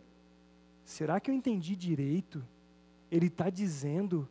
[0.84, 2.44] será que eu entendi direito?
[3.12, 4.28] Ele está dizendo.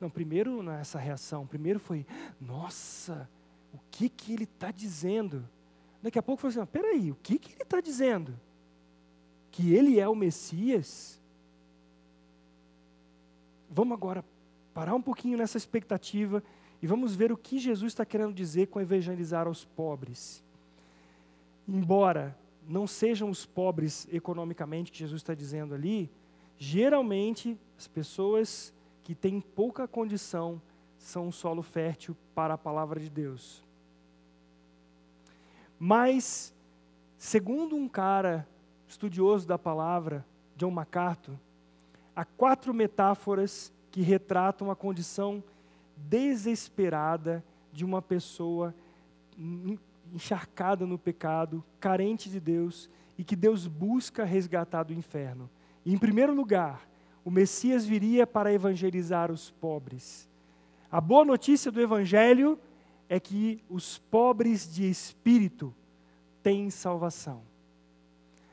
[0.00, 2.04] Não, primeiro nessa reação, primeiro foi,
[2.40, 3.30] nossa,
[3.72, 5.48] o que que ele está dizendo?
[6.02, 8.34] Daqui a pouco foi assim, peraí, o que que ele está dizendo?
[9.52, 11.22] Que ele é o Messias?
[13.70, 14.24] Vamos agora
[14.74, 16.42] parar um pouquinho nessa expectativa
[16.82, 20.42] e vamos ver o que Jesus está querendo dizer com evangelizar aos pobres.
[21.68, 22.36] Embora
[22.68, 26.10] não sejam os pobres economicamente que Jesus está dizendo ali,
[26.58, 30.60] geralmente as pessoas que têm pouca condição
[30.98, 33.64] são um solo fértil para a palavra de Deus.
[35.78, 36.52] Mas,
[37.16, 38.46] segundo um cara
[38.86, 41.36] estudioso da palavra, John MacArthur,
[42.14, 45.42] há quatro metáforas que retratam a condição
[45.96, 48.74] desesperada de uma pessoa
[50.12, 55.50] encharcada no pecado, carente de Deus e que Deus busca resgatar do inferno.
[55.84, 56.88] E, em primeiro lugar,
[57.24, 60.28] o Messias viria para evangelizar os pobres.
[60.90, 62.58] A boa notícia do Evangelho
[63.08, 65.74] é que os pobres de espírito
[66.42, 67.42] têm salvação.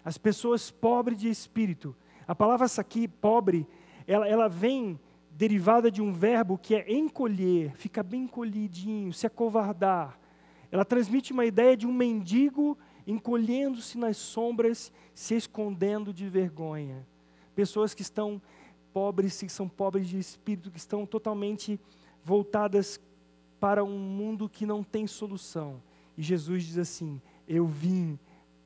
[0.03, 1.95] As pessoas pobres de espírito,
[2.27, 3.67] a palavra aqui, pobre,
[4.07, 4.99] ela, ela vem
[5.31, 10.19] derivada de um verbo que é encolher, fica bem encolhidinho, se acovardar.
[10.75, 17.07] Ela transmite uma ideia de um mendigo encolhendo-se nas sombras, se escondendo de vergonha.
[17.55, 18.41] Pessoas que estão
[18.91, 21.79] pobres, que são pobres de espírito, que estão totalmente
[22.21, 22.99] voltadas
[23.57, 25.81] para um mundo que não tem solução.
[26.17, 28.19] E Jesus diz assim: Eu vim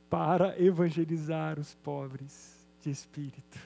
[0.10, 3.60] para evangelizar os pobres de espírito.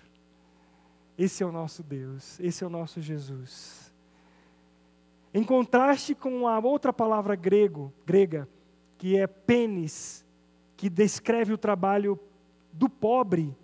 [1.18, 3.93] Esse é o nosso Deus, esse é o nosso Jesus.
[5.34, 8.48] Em contraste com a outra palavra grego, grega,
[8.98, 10.24] que é pênis,
[10.78, 12.20] que descreve o trabalho
[12.72, 13.56] do pobre,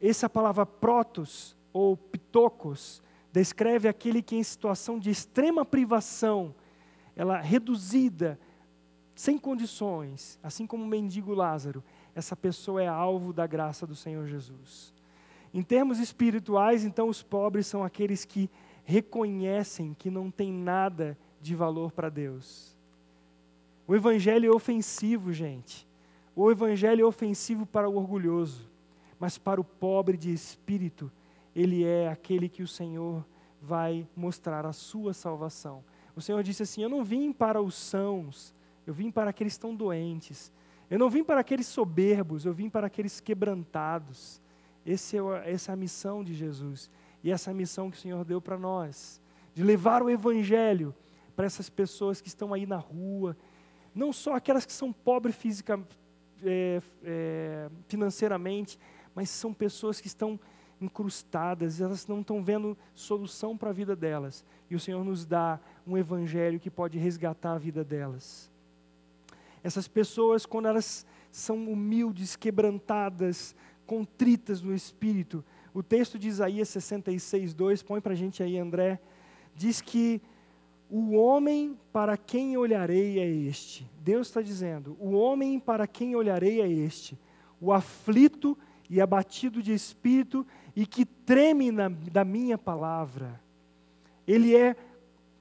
[0.00, 3.02] essa palavra protos ou pitocos
[3.32, 6.54] descreve aquele que em situação de extrema privação,
[7.14, 8.38] ela reduzida,
[9.14, 11.82] sem condições, assim como o mendigo Lázaro,
[12.14, 14.94] essa pessoa é alvo da graça do Senhor Jesus.
[15.52, 18.50] Em termos espirituais, então, os pobres são aqueles que
[18.88, 22.74] reconhecem que não tem nada de valor para Deus.
[23.86, 25.86] O Evangelho é ofensivo, gente.
[26.34, 28.66] O Evangelho é ofensivo para o orgulhoso,
[29.20, 31.12] mas para o pobre de espírito,
[31.54, 33.26] ele é aquele que o Senhor
[33.60, 35.84] vai mostrar a sua salvação.
[36.16, 38.54] O Senhor disse assim: Eu não vim para os sãos,
[38.86, 40.50] eu vim para aqueles que estão doentes.
[40.88, 44.40] Eu não vim para aqueles soberbos, eu vim para aqueles quebrantados.
[44.86, 44.92] É,
[45.52, 46.90] essa é a missão de Jesus.
[47.22, 49.20] E essa é missão que o Senhor deu para nós.
[49.54, 50.94] De levar o Evangelho
[51.34, 53.36] para essas pessoas que estão aí na rua.
[53.94, 55.80] Não só aquelas que são pobres física,
[56.42, 58.78] é, é, financeiramente,
[59.14, 60.38] mas são pessoas que estão
[60.80, 64.44] incrustadas, elas não estão vendo solução para a vida delas.
[64.70, 68.50] E o Senhor nos dá um evangelho que pode resgatar a vida delas.
[69.62, 73.54] Essas pessoas, quando elas são humildes, quebrantadas,
[73.86, 75.44] contritas no espírito.
[75.78, 78.98] O texto de Isaías 66, 2, põe para a gente aí, André,
[79.54, 80.20] diz que
[80.90, 83.88] o homem para quem olharei é este.
[84.00, 87.16] Deus está dizendo: o homem para quem olharei é este,
[87.60, 88.58] o aflito
[88.90, 93.40] e abatido de espírito e que treme na, da minha palavra.
[94.26, 94.74] Ele é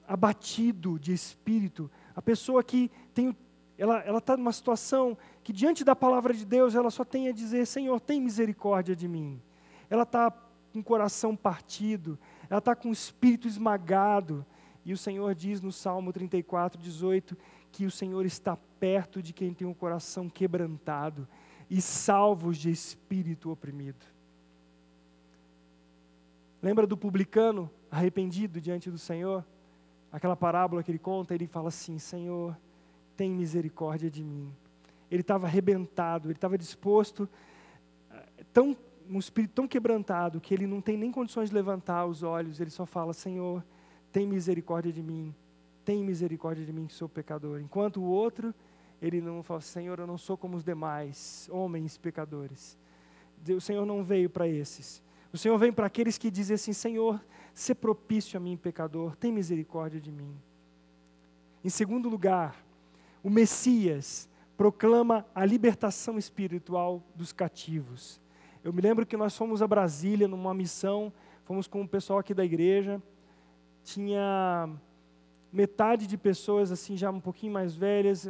[0.07, 3.35] abatido de espírito, a pessoa que tem,
[3.75, 7.65] ela está numa situação que diante da palavra de Deus ela só tem a dizer:
[7.65, 9.41] Senhor, tem misericórdia de mim.
[9.89, 12.17] Ela está com o coração partido,
[12.49, 14.45] ela está com o espírito esmagado.
[14.85, 17.37] E o Senhor diz no Salmo 34, 18,
[17.71, 21.27] que o Senhor está perto de quem tem o coração quebrantado
[21.69, 24.05] e salvos de espírito oprimido.
[26.61, 29.45] Lembra do publicano arrependido diante do Senhor?
[30.11, 32.57] Aquela parábola que ele conta, ele fala assim: Senhor,
[33.15, 34.51] tem misericórdia de mim
[35.09, 37.27] ele estava arrebentado, ele estava disposto,
[38.11, 38.75] eh, tão,
[39.09, 42.69] um espírito tão quebrantado, que ele não tem nem condições de levantar os olhos, ele
[42.69, 43.63] só fala: Senhor,
[44.11, 45.33] tem misericórdia de mim,
[45.83, 47.59] tem misericórdia de mim que sou pecador.
[47.59, 48.53] Enquanto o outro,
[49.01, 52.77] ele não fala: Senhor, eu não sou como os demais homens pecadores.
[53.55, 55.01] O Senhor não veio para esses.
[55.31, 59.31] O Senhor vem para aqueles que dizem assim: Senhor, se propício a mim, pecador, tem
[59.31, 60.35] misericórdia de mim.
[61.63, 62.63] Em segundo lugar,
[63.23, 68.19] o Messias proclama a libertação espiritual dos cativos.
[68.63, 72.33] Eu me lembro que nós fomos a Brasília numa missão, fomos com o pessoal aqui
[72.33, 73.01] da igreja.
[73.83, 74.69] Tinha
[75.51, 78.29] metade de pessoas assim já um pouquinho mais velhas,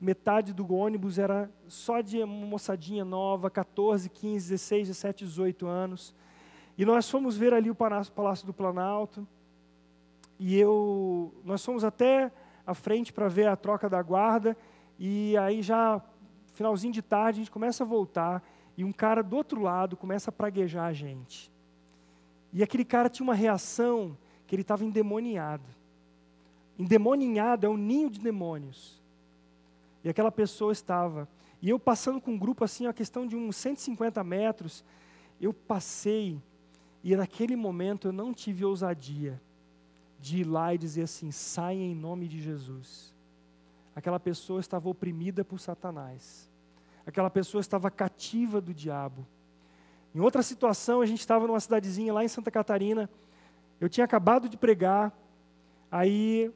[0.00, 6.14] metade do ônibus era só de moçadinha nova, 14, 15, 16, 17, 18 anos.
[6.76, 9.26] E nós fomos ver ali o Palácio do Planalto.
[10.38, 12.30] E eu, nós fomos até
[12.66, 14.56] a frente para ver a troca da guarda.
[14.98, 16.00] E aí já,
[16.52, 18.42] finalzinho de tarde, a gente começa a voltar.
[18.78, 21.50] E um cara do outro lado começa a praguejar a gente.
[22.52, 24.16] E aquele cara tinha uma reação
[24.46, 25.68] que ele estava endemoniado.
[26.78, 29.02] Endemoniado é um ninho de demônios.
[30.04, 31.28] E aquela pessoa estava.
[31.60, 34.84] E eu passando com um grupo assim, a questão de uns 150 metros,
[35.40, 36.40] eu passei
[37.02, 39.42] e naquele momento eu não tive ousadia
[40.20, 43.12] de ir lá e dizer assim: saia em nome de Jesus.
[43.92, 46.47] Aquela pessoa estava oprimida por Satanás.
[47.08, 49.26] Aquela pessoa estava cativa do diabo.
[50.14, 53.08] Em outra situação, a gente estava numa cidadezinha lá em Santa Catarina.
[53.80, 55.10] Eu tinha acabado de pregar,
[55.90, 56.52] aí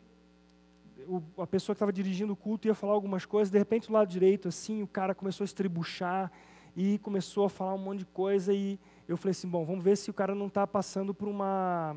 [1.08, 3.94] o, a pessoa que estava dirigindo o culto ia falar algumas coisas, de repente do
[3.94, 6.30] lado direito, assim, o cara começou a estribuchar
[6.76, 8.78] e começou a falar um monte de coisa e
[9.08, 11.96] eu falei assim, bom, vamos ver se o cara não está passando por uma,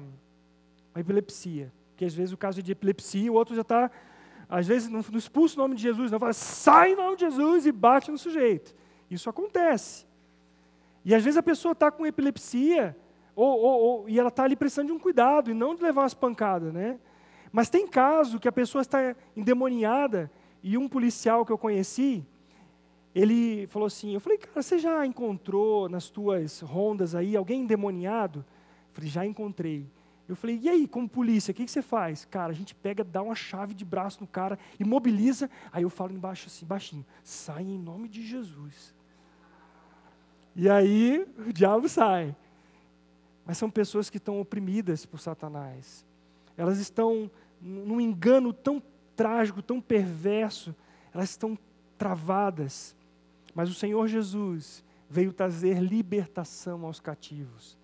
[0.93, 1.73] uma, epilepsia.
[1.89, 3.91] Porque às vezes o caso é de epilepsia, o outro já está,
[4.49, 7.21] às vezes não, não expulsa o nome de Jesus, não fala, sai em nome de
[7.21, 8.75] Jesus e bate no sujeito.
[9.09, 10.05] Isso acontece.
[11.03, 12.97] E às vezes a pessoa está com epilepsia,
[13.35, 16.01] ou, ou, ou, e ela está ali precisando de um cuidado, e não de levar
[16.01, 16.99] umas pancadas, né?
[17.51, 20.31] Mas tem caso que a pessoa está endemoniada,
[20.63, 22.25] e um policial que eu conheci,
[23.13, 28.39] ele falou assim, eu falei, cara, você já encontrou nas tuas rondas aí alguém endemoniado?
[28.39, 29.87] Eu falei, já encontrei.
[30.28, 32.26] Eu falei, e aí, como polícia, o que, que você faz?
[32.26, 36.13] Cara, a gente pega, dá uma chave de braço no cara, imobiliza, aí eu falo
[36.13, 38.95] embaixo assim, baixinho, sai em nome de Jesus.
[40.55, 42.36] E aí o diabo sai.
[43.45, 46.03] Mas são pessoas que estão oprimidas por Satanás.
[46.57, 47.30] Elas estão
[47.61, 48.82] num engano tão
[49.15, 50.76] trágico, tão perverso,
[51.13, 51.57] elas estão
[51.97, 52.95] travadas.
[53.53, 57.78] Mas o Senhor Jesus veio trazer libertação aos cativos.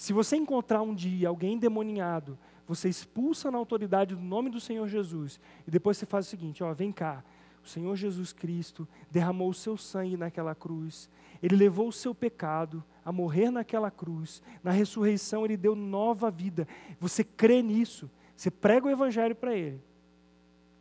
[0.00, 4.88] Se você encontrar um dia alguém endemoniado, você expulsa na autoridade do nome do Senhor
[4.88, 7.22] Jesus, e depois você faz o seguinte: ó, vem cá.
[7.62, 11.10] O Senhor Jesus Cristo derramou o seu sangue naquela cruz,
[11.42, 16.66] ele levou o seu pecado a morrer naquela cruz, na ressurreição ele deu nova vida.
[16.98, 19.82] Você crê nisso, você prega o evangelho para ele,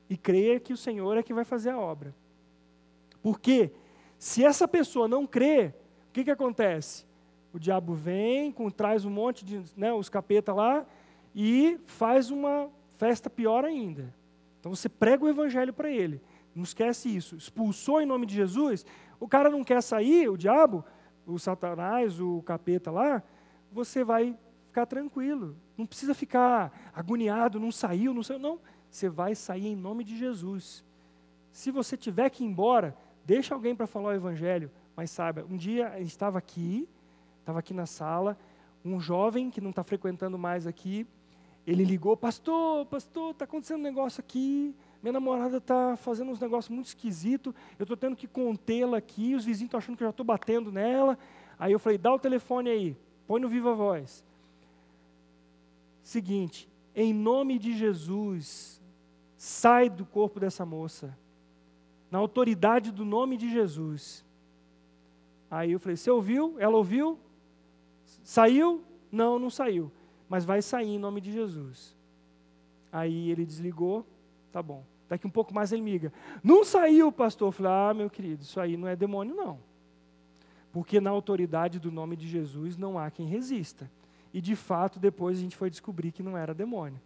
[0.10, 2.16] e crê que o Senhor é que vai fazer a obra.
[3.22, 3.74] Por quê?
[4.18, 5.74] Se essa pessoa não crê,
[6.08, 7.09] o que, que acontece?
[7.54, 10.86] O diabo vem, com, traz um monte de, né, os capeta lá,
[11.34, 14.14] e faz uma festa pior ainda.
[14.60, 16.22] Então você prega o evangelho para ele.
[16.54, 17.36] Não esquece isso.
[17.36, 18.86] Expulsou em nome de Jesus,
[19.20, 20.84] o cara não quer sair, o diabo,
[21.26, 23.24] o satanás, o capeta lá,
[23.72, 24.36] você vai
[24.66, 25.56] ficar tranquilo.
[25.78, 28.40] Não precisa ficar agoniado, não saiu, não saiu.
[28.40, 30.84] Não, você vai sair em nome de Jesus.
[31.52, 32.96] Se você tiver que ir embora,
[33.30, 36.90] Deixa alguém para falar o evangelho, mas saiba, um dia estava aqui,
[37.50, 38.38] estava aqui na sala,
[38.86, 41.06] um jovem que não está frequentando mais aqui,
[41.66, 46.70] ele ligou, pastor, pastor, está acontecendo um negócio aqui, minha namorada está fazendo uns negócios
[46.70, 50.12] muito esquisitos, eu estou tendo que contê-la aqui, os vizinhos estão achando que eu já
[50.12, 51.18] estou batendo nela.
[51.58, 52.98] Aí eu falei, dá o telefone aí,
[53.28, 54.24] põe no Viva Voz.
[56.04, 58.82] Seguinte, em nome de Jesus,
[59.38, 61.18] sai do corpo dessa moça
[62.10, 64.26] na autoridade do nome de Jesus.
[65.50, 66.56] Aí eu falei: Você ouviu?
[66.60, 67.20] Ela ouviu?
[68.30, 68.84] Saiu?
[69.12, 69.92] Não, não saiu.
[70.30, 71.98] Mas vai sair em nome de Jesus.
[72.92, 74.06] Aí ele desligou,
[74.52, 74.84] tá bom.
[75.08, 76.14] Daqui um pouco mais ele liga.
[76.44, 77.48] Não saiu, pastor.
[77.48, 79.60] Eu falei: Ah, meu querido, isso aí não é demônio, não.
[80.72, 83.90] Porque na autoridade do nome de Jesus não há quem resista.
[84.32, 87.02] E de fato, depois a gente foi descobrir que não era demônio.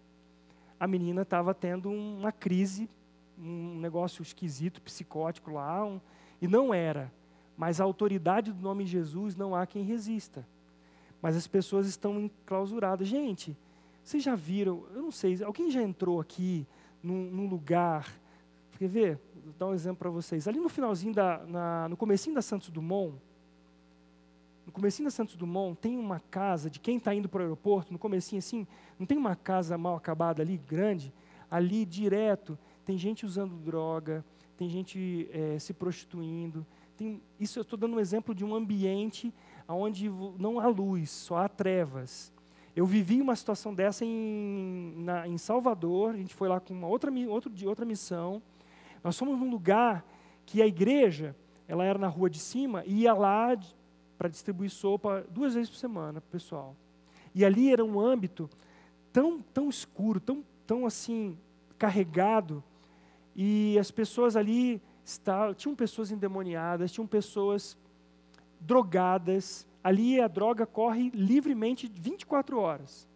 [0.77, 2.89] A menina estava tendo uma crise
[3.39, 6.01] um negócio esquisito, psicótico lá, um,
[6.41, 7.09] e não era.
[7.55, 10.45] Mas a autoridade do nome de Jesus não há quem resista.
[11.23, 13.07] Mas as pessoas estão enclausuradas.
[13.07, 13.57] Gente,
[14.03, 16.67] vocês já viram, eu não sei, alguém já entrou aqui
[17.01, 18.13] num, num lugar,
[18.77, 19.19] quer ver?
[19.41, 20.49] Vou dar um exemplo para vocês.
[20.49, 23.15] Ali no finalzinho, da, na, no comecinho da Santos Dumont,
[24.65, 27.93] no comecinho da Santos Dumont, tem uma casa de quem está indo para o aeroporto,
[27.93, 28.67] no comecinho assim,
[28.99, 31.13] não tem uma casa mal acabada ali, grande,
[31.49, 34.25] ali direto, tem gente usando droga,
[34.57, 36.67] tem gente é, se prostituindo.
[36.97, 39.33] Tem, isso eu estou dando um exemplo de um ambiente
[39.73, 42.31] onde não há luz, só há trevas.
[42.75, 46.87] Eu vivi uma situação dessa em, na, em Salvador, a gente foi lá com uma
[46.87, 48.41] outra, outro, de outra missão.
[49.03, 50.05] Nós fomos num lugar
[50.45, 51.35] que a igreja,
[51.67, 53.49] ela era na rua de cima, e ia lá
[54.17, 56.75] para distribuir sopa duas vezes por semana para o pessoal.
[57.35, 58.49] E ali era um âmbito
[59.11, 61.37] tão, tão escuro, tão, tão assim,
[61.77, 62.63] carregado
[63.35, 67.77] e as pessoas ali estavam, tinham pessoas endemoniadas, tinham pessoas
[68.65, 69.67] drogadas.
[69.83, 73.07] Ali a droga corre livremente 24 horas.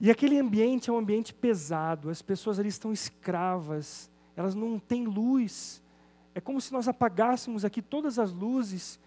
[0.00, 5.06] E aquele ambiente é um ambiente pesado, as pessoas ali estão escravas, elas não têm
[5.06, 5.82] luz.
[6.34, 8.98] É como se nós apagássemos aqui todas as luzes,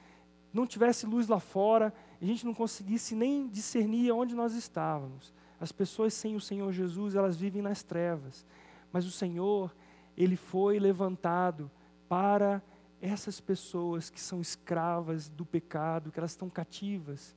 [0.54, 5.34] não tivesse luz lá fora, a gente não conseguisse nem discernir onde nós estávamos.
[5.60, 8.46] As pessoas sem o Senhor Jesus, elas vivem nas trevas.
[8.92, 9.76] Mas o Senhor,
[10.16, 11.70] Ele foi levantado
[12.08, 12.62] para
[13.02, 17.36] essas pessoas que são escravas do pecado, que elas estão cativas.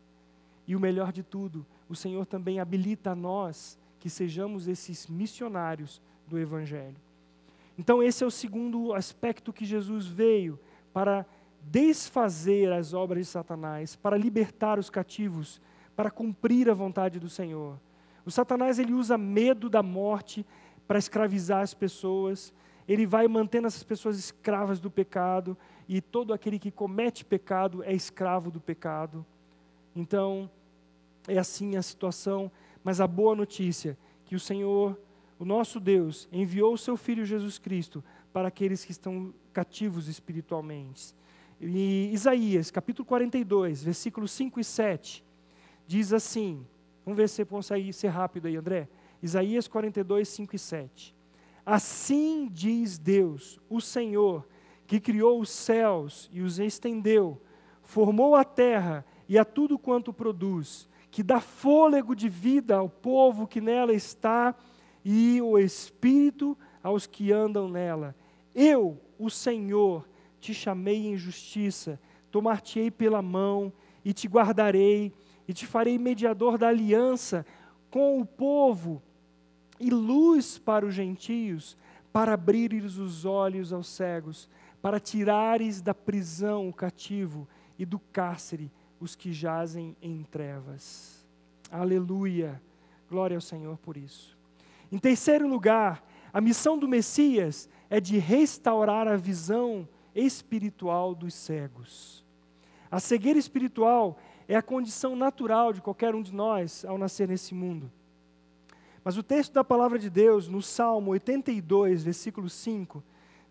[0.67, 6.01] E o melhor de tudo, o Senhor também habilita a nós que sejamos esses missionários
[6.27, 6.97] do Evangelho.
[7.79, 10.59] Então, esse é o segundo aspecto que Jesus veio
[10.93, 11.27] para
[11.63, 15.61] desfazer as obras de Satanás, para libertar os cativos,
[15.95, 17.79] para cumprir a vontade do Senhor.
[18.25, 20.47] O Satanás ele usa medo da morte
[20.87, 22.53] para escravizar as pessoas.
[22.89, 25.57] Ele vai mantendo essas pessoas escravas do pecado
[25.89, 29.25] e todo aquele que comete pecado é escravo do pecado.
[29.95, 30.51] Então,
[31.27, 32.51] é assim a situação,
[32.83, 34.99] mas a boa notícia que o Senhor,
[35.39, 38.03] o nosso Deus, enviou o seu filho Jesus Cristo
[38.33, 41.15] para aqueles que estão cativos espiritualmente.
[41.61, 45.25] E Isaías, capítulo 42, versículos 5 e 7,
[45.87, 46.67] diz assim:
[47.05, 48.89] Vamos ver se você consegue ser rápido aí, André.
[49.23, 51.15] Isaías 42, 5 e 7.
[51.71, 54.45] Assim diz Deus, o Senhor,
[54.89, 57.41] que criou os céus e os estendeu,
[57.85, 63.47] formou a terra e a tudo quanto produz, que dá fôlego de vida ao povo
[63.47, 64.53] que nela está
[65.05, 68.17] e o espírito aos que andam nela.
[68.53, 70.09] Eu, o Senhor,
[70.41, 72.01] te chamei em justiça,
[72.33, 73.73] tomar-te-ei pela mão
[74.05, 75.13] e te guardarei
[75.47, 77.47] e te farei mediador da aliança
[77.93, 79.01] com o povo
[79.81, 81.77] e luz para os gentios,
[82.13, 84.49] para abrires os olhos aos cegos,
[84.83, 88.71] para tirares da prisão o cativo e do cárcere
[89.01, 91.27] os que jazem em trevas.
[91.71, 92.61] Aleluia.
[93.09, 94.37] Glória ao Senhor por isso.
[94.93, 102.25] Em terceiro lugar, a missão do Messias é de restaurar a visão espiritual dos cegos.
[102.91, 104.19] A cegueira espiritual
[104.49, 107.91] é a condição natural de qualquer um de nós ao nascer nesse mundo.
[109.05, 113.03] Mas o texto da palavra de Deus, no Salmo 82, versículo 5,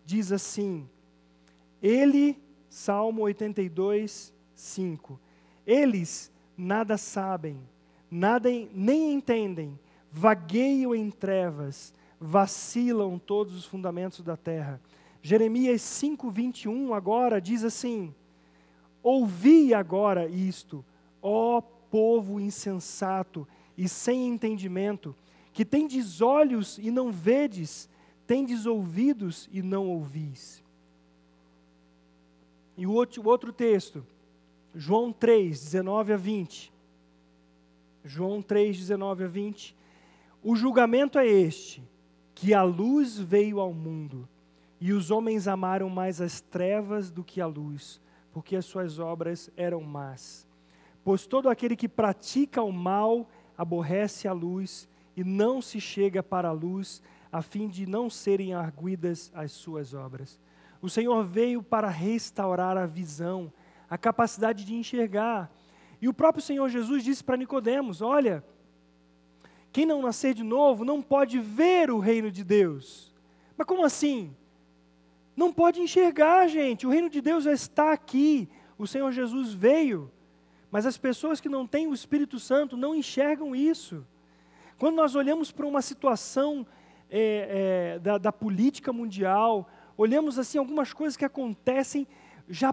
[0.04, 0.88] diz assim:
[1.82, 5.20] Ele, Salmo 82, 5,
[5.66, 7.58] eles nada sabem,
[8.10, 9.78] nada nem entendem,
[10.10, 14.80] vagueiam em trevas, vacilam todos os fundamentos da terra.
[15.22, 18.14] Jeremias 5, 21 agora diz assim:
[19.02, 20.84] Ouvi agora isto,
[21.20, 23.46] ó povo insensato
[23.76, 25.14] e sem entendimento,
[25.52, 27.88] que tendes olhos e não vedes,
[28.26, 30.62] tendes ouvidos e não ouvis.
[32.76, 34.06] E o outro, o outro texto,
[34.74, 36.72] João 3, 19 a 20.
[38.04, 39.76] João 3, 19 a 20.
[40.42, 41.82] O julgamento é este:
[42.34, 44.26] que a luz veio ao mundo,
[44.80, 48.00] e os homens amaram mais as trevas do que a luz,
[48.32, 50.46] porque as suas obras eram más.
[51.04, 53.28] Pois todo aquele que pratica o mal
[53.58, 57.02] aborrece a luz e não se chega para a luz,
[57.32, 60.40] a fim de não serem arguidas as suas obras.
[60.82, 63.52] O Senhor veio para restaurar a visão,
[63.88, 65.50] a capacidade de enxergar.
[66.00, 68.42] E o próprio Senhor Jesus disse para Nicodemos: Olha,
[69.72, 73.14] quem não nascer de novo não pode ver o reino de Deus.
[73.56, 74.34] Mas como assim?
[75.36, 76.86] Não pode enxergar, gente.
[76.86, 78.48] O reino de Deus já está aqui.
[78.78, 80.10] O Senhor Jesus veio.
[80.70, 84.06] Mas as pessoas que não têm o Espírito Santo não enxergam isso.
[84.80, 86.66] Quando nós olhamos para uma situação
[87.10, 92.08] é, é, da, da política mundial, olhamos assim algumas coisas que acontecem,
[92.48, 92.72] já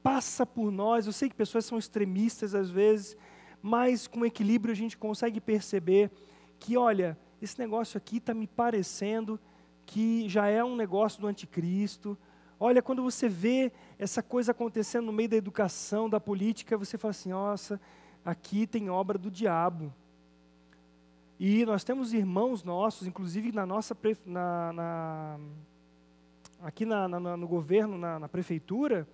[0.00, 1.04] passa por nós.
[1.04, 3.16] Eu sei que pessoas são extremistas às vezes,
[3.60, 6.12] mas com equilíbrio a gente consegue perceber
[6.60, 9.40] que, olha, esse negócio aqui está me parecendo
[9.84, 12.16] que já é um negócio do anticristo.
[12.60, 17.10] Olha, quando você vê essa coisa acontecendo no meio da educação, da política, você fala
[17.10, 17.80] assim: nossa,
[18.24, 19.92] aqui tem obra do diabo.
[21.38, 25.40] E nós temos irmãos nossos, inclusive na nossa na, na
[26.60, 29.06] aqui na, no governo, na prefeitura,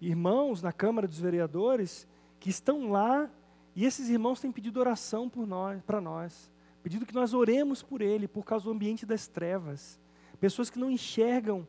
[0.00, 2.08] irmãos na Câmara dos Vereadores
[2.40, 3.30] que estão lá
[3.74, 6.50] e esses irmãos têm pedido oração por nós, para nós,
[6.82, 10.00] pedido que nós oremos por ele por causa do ambiente das trevas,
[10.40, 11.66] pessoas que não enxergam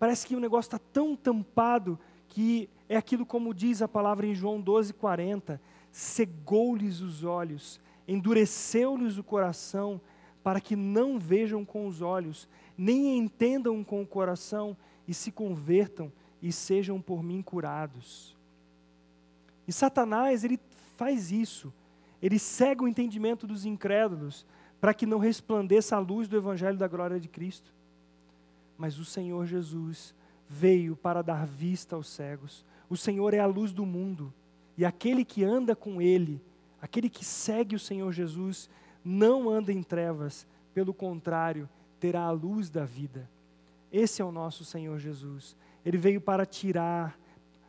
[0.00, 4.34] Parece que o negócio está tão tampado que é aquilo como diz a palavra em
[4.34, 5.60] João 12,40:
[5.92, 7.78] cegou-lhes os olhos,
[8.10, 10.00] endureceu-lhes o coração,
[10.42, 16.12] para que não vejam com os olhos, nem entendam com o coração e se convertam
[16.42, 18.36] e sejam por mim curados.
[19.68, 20.58] E Satanás, ele
[20.96, 21.72] faz isso.
[22.20, 24.44] Ele cega o entendimento dos incrédulos
[24.80, 27.72] para que não resplandeça a luz do evangelho da glória de Cristo.
[28.76, 30.14] Mas o Senhor Jesus
[30.48, 32.64] veio para dar vista aos cegos.
[32.88, 34.32] O Senhor é a luz do mundo.
[34.76, 36.42] E aquele que anda com ele,
[36.80, 38.68] aquele que segue o Senhor Jesus,
[39.04, 41.68] não anda em trevas, pelo contrário,
[41.98, 43.28] terá a luz da vida.
[43.92, 45.56] Esse é o nosso Senhor Jesus.
[45.84, 47.18] Ele veio para tirar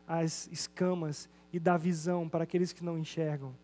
[0.06, 3.54] as escamas e dar visão para aqueles que não enxergam.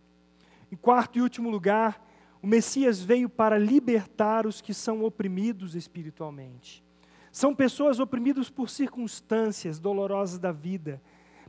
[0.71, 2.05] Em quarto e último lugar,
[2.43, 6.85] o Messias veio para libertar os que são oprimidos espiritualmente.
[7.33, 11.01] São pessoas oprimidas por circunstâncias dolorosas da vida,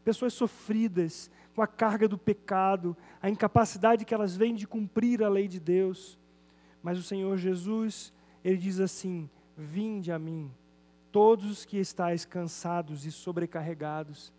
[0.04, 5.30] pessoas sofridas com a carga do pecado, a incapacidade que elas vêm de cumprir a
[5.30, 6.18] lei de Deus.
[6.82, 10.52] Mas o Senhor Jesus, ele diz assim: Vinde a mim,
[11.12, 14.32] todos os que estáis cansados e sobrecarregados.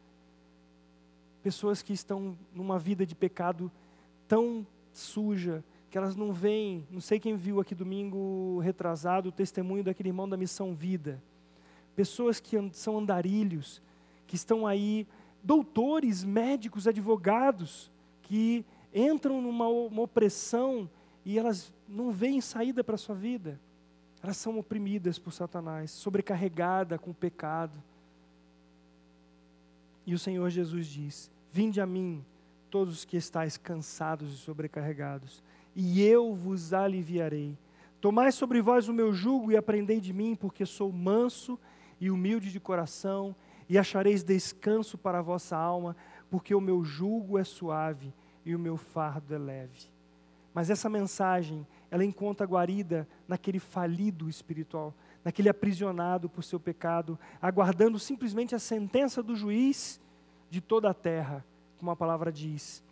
[1.43, 3.71] Pessoas que estão numa vida de pecado
[4.29, 6.87] tão suja, que elas não veem.
[6.91, 11.23] Não sei quem viu aqui domingo retrasado o testemunho daquele irmão da Missão Vida.
[11.97, 13.83] Pessoas que são andarilhos,
[14.27, 15.07] que estão aí,
[15.43, 17.91] doutores, médicos, advogados,
[18.23, 18.65] que
[18.95, 20.89] entram numa opressão
[21.25, 23.61] e elas não veem saída para a sua vida.
[24.23, 27.83] Elas são oprimidas por Satanás, sobrecarregada com o pecado.
[30.07, 32.25] E o Senhor Jesus diz: Vinde a mim,
[32.71, 35.43] todos os que estáis cansados e sobrecarregados,
[35.75, 37.57] e eu vos aliviarei.
[38.01, 41.59] Tomai sobre vós o meu jugo e aprendei de mim, porque sou manso
[42.01, 43.35] e humilde de coração,
[43.71, 45.97] e achareis descanso para a vossa alma,
[46.29, 48.13] porque o meu jugo é suave
[48.45, 49.87] e o meu fardo é leve.
[50.53, 54.93] Mas essa mensagem, ela encontra guarida naquele falido espiritual,
[55.25, 60.01] naquele aprisionado por seu pecado, aguardando simplesmente a sentença do juiz
[60.51, 61.45] de toda a terra,
[61.79, 62.83] como a palavra diz,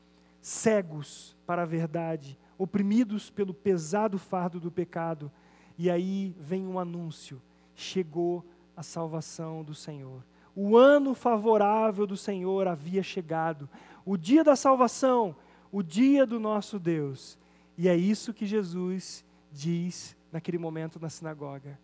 [0.41, 5.29] cegos para a verdade, oprimidos pelo pesado fardo do pecado.
[5.77, 7.43] E aí vem um anúncio:
[7.75, 10.23] chegou a salvação do Senhor.
[10.61, 13.71] O ano favorável do Senhor havia chegado.
[14.05, 15.37] O dia da salvação,
[15.71, 17.39] o dia do nosso Deus.
[17.77, 21.79] E é isso que Jesus diz naquele momento na sinagoga.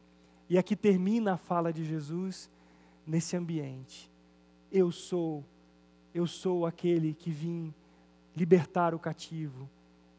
[0.51, 2.51] E aqui termina a fala de Jesus
[3.07, 4.11] nesse ambiente.
[4.73, 5.45] Eu sou,
[6.13, 7.73] eu sou aquele que vim
[8.35, 9.71] libertar o cativo.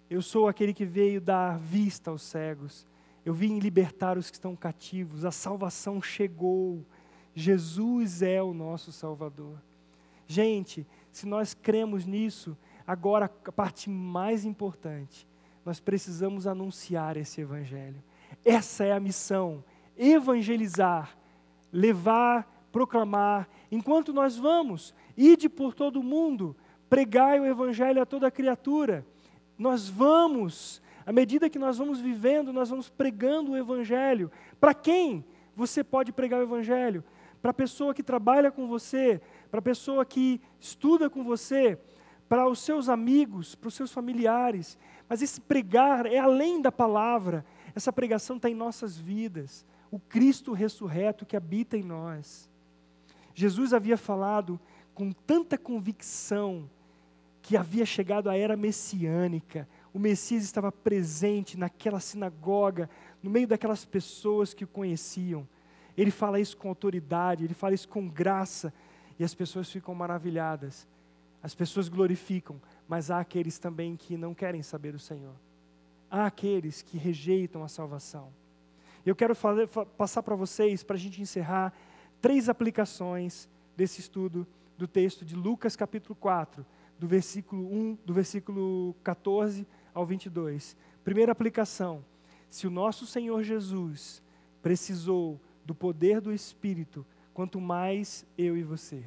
[0.10, 2.88] Eu sou aquele que veio dar vista aos cegos.
[3.26, 5.26] Eu vim libertar os que estão cativos.
[5.26, 6.86] A salvação chegou.
[7.36, 9.62] Jesus é o nosso Salvador.
[10.26, 12.58] Gente, se nós cremos nisso,
[12.88, 15.28] agora a parte mais importante
[15.66, 18.02] nós precisamos anunciar esse Evangelho.
[18.44, 19.64] Essa é a missão:
[19.98, 21.18] evangelizar,
[21.74, 23.50] levar, proclamar.
[23.72, 26.56] Enquanto nós vamos, ide por todo o mundo,
[26.88, 29.06] pregai o Evangelho a toda criatura.
[29.58, 34.32] Nós vamos, à medida que nós vamos vivendo, nós vamos pregando o Evangelho.
[34.60, 35.26] Para quem
[35.56, 37.04] você pode pregar o Evangelho?
[37.46, 39.22] Para a pessoa que trabalha com você,
[39.52, 41.78] para a pessoa que estuda com você,
[42.28, 44.80] para os seus amigos, para os seus familiares.
[45.08, 49.64] Mas esse pregar é além da palavra, essa pregação está em nossas vidas.
[49.92, 52.50] O Cristo ressurreto que habita em nós.
[53.36, 54.60] Jesus havia falado
[54.96, 56.68] com tanta convicção
[57.44, 59.70] que havia chegado a era messiânica.
[59.94, 62.90] O Messias estava presente naquela sinagoga,
[63.22, 65.48] no meio daquelas pessoas que o conheciam.
[65.98, 68.74] Ele fala isso com autoridade, ele fala isso com graça,
[69.18, 70.88] e as pessoas ficam maravilhadas.
[71.42, 75.36] As pessoas glorificam, mas há aqueles também que não querem saber o Senhor.
[76.10, 78.30] Há aqueles que rejeitam a salvação.
[79.06, 79.68] Eu quero fazer,
[79.98, 81.72] passar para vocês, para a gente encerrar,
[82.20, 86.66] três aplicações desse estudo do texto de Lucas capítulo 4,
[86.98, 90.76] do versículo 1, do versículo 14 ao 22.
[91.04, 92.04] Primeira aplicação:
[92.50, 94.22] se o nosso Senhor Jesus
[94.62, 99.04] precisou do poder do Espírito, quanto mais eu e você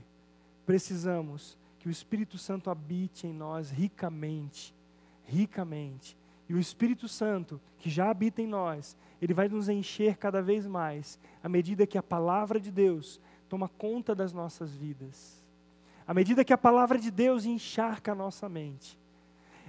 [0.69, 4.75] precisamos que o Espírito Santo habite em nós ricamente,
[5.25, 6.15] ricamente.
[6.47, 10.67] E o Espírito Santo, que já habita em nós, ele vai nos encher cada vez
[10.67, 15.43] mais, à medida que a palavra de Deus toma conta das nossas vidas.
[16.07, 18.99] À medida que a palavra de Deus encharca a nossa mente.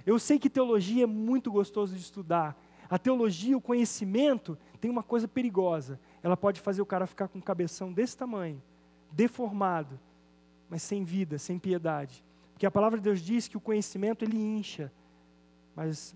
[0.04, 2.62] Eu sei que teologia é muito gostoso de estudar.
[2.90, 5.98] A teologia, o conhecimento, tem uma coisa perigosa.
[6.22, 8.62] Ela pode fazer o cara ficar com um cabeção desse tamanho,
[9.10, 9.98] deformado,
[10.68, 12.24] mas sem vida, sem piedade.
[12.52, 14.92] Porque a palavra de Deus diz que o conhecimento ele incha,
[15.74, 16.14] mas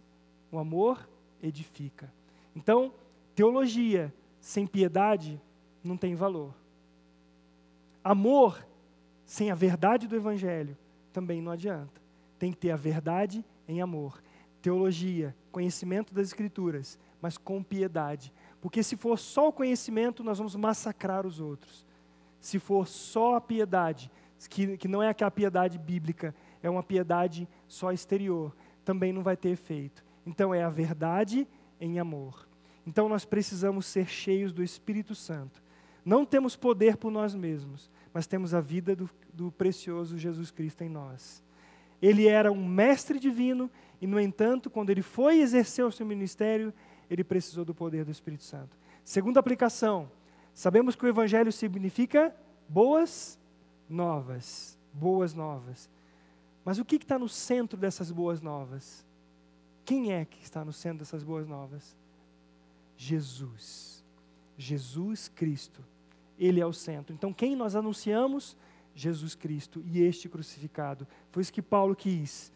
[0.52, 1.08] o amor
[1.42, 2.12] edifica.
[2.54, 2.92] Então,
[3.34, 5.40] Teologia sem piedade
[5.82, 6.54] não tem valor.
[8.02, 8.64] Amor
[9.24, 10.76] sem a verdade do Evangelho
[11.12, 12.00] também não adianta.
[12.38, 14.22] Tem que ter a verdade em amor.
[14.62, 18.32] Teologia, conhecimento das Escrituras, mas com piedade.
[18.64, 21.84] Porque se for só o conhecimento, nós vamos massacrar os outros.
[22.40, 24.10] Se for só a piedade,
[24.48, 29.36] que, que não é aquela piedade bíblica, é uma piedade só exterior, também não vai
[29.36, 30.02] ter efeito.
[30.24, 31.46] Então é a verdade
[31.78, 32.48] em amor.
[32.86, 35.62] Então nós precisamos ser cheios do Espírito Santo.
[36.02, 40.82] Não temos poder por nós mesmos, mas temos a vida do, do precioso Jesus Cristo
[40.82, 41.44] em nós.
[42.00, 46.72] Ele era um mestre divino e, no entanto, quando ele foi exercer o seu ministério,
[47.10, 48.76] ele precisou do poder do Espírito Santo.
[49.04, 50.10] Segunda aplicação,
[50.52, 52.34] sabemos que o Evangelho significa
[52.68, 53.38] boas
[53.88, 54.78] novas.
[54.92, 55.90] Boas novas.
[56.64, 59.04] Mas o que está no centro dessas boas novas?
[59.84, 61.96] Quem é que está no centro dessas boas novas?
[62.96, 64.02] Jesus.
[64.56, 65.84] Jesus Cristo.
[66.38, 67.14] Ele é o centro.
[67.14, 68.56] Então, quem nós anunciamos?
[68.94, 71.06] Jesus Cristo e este crucificado.
[71.30, 72.52] Foi isso que Paulo quis.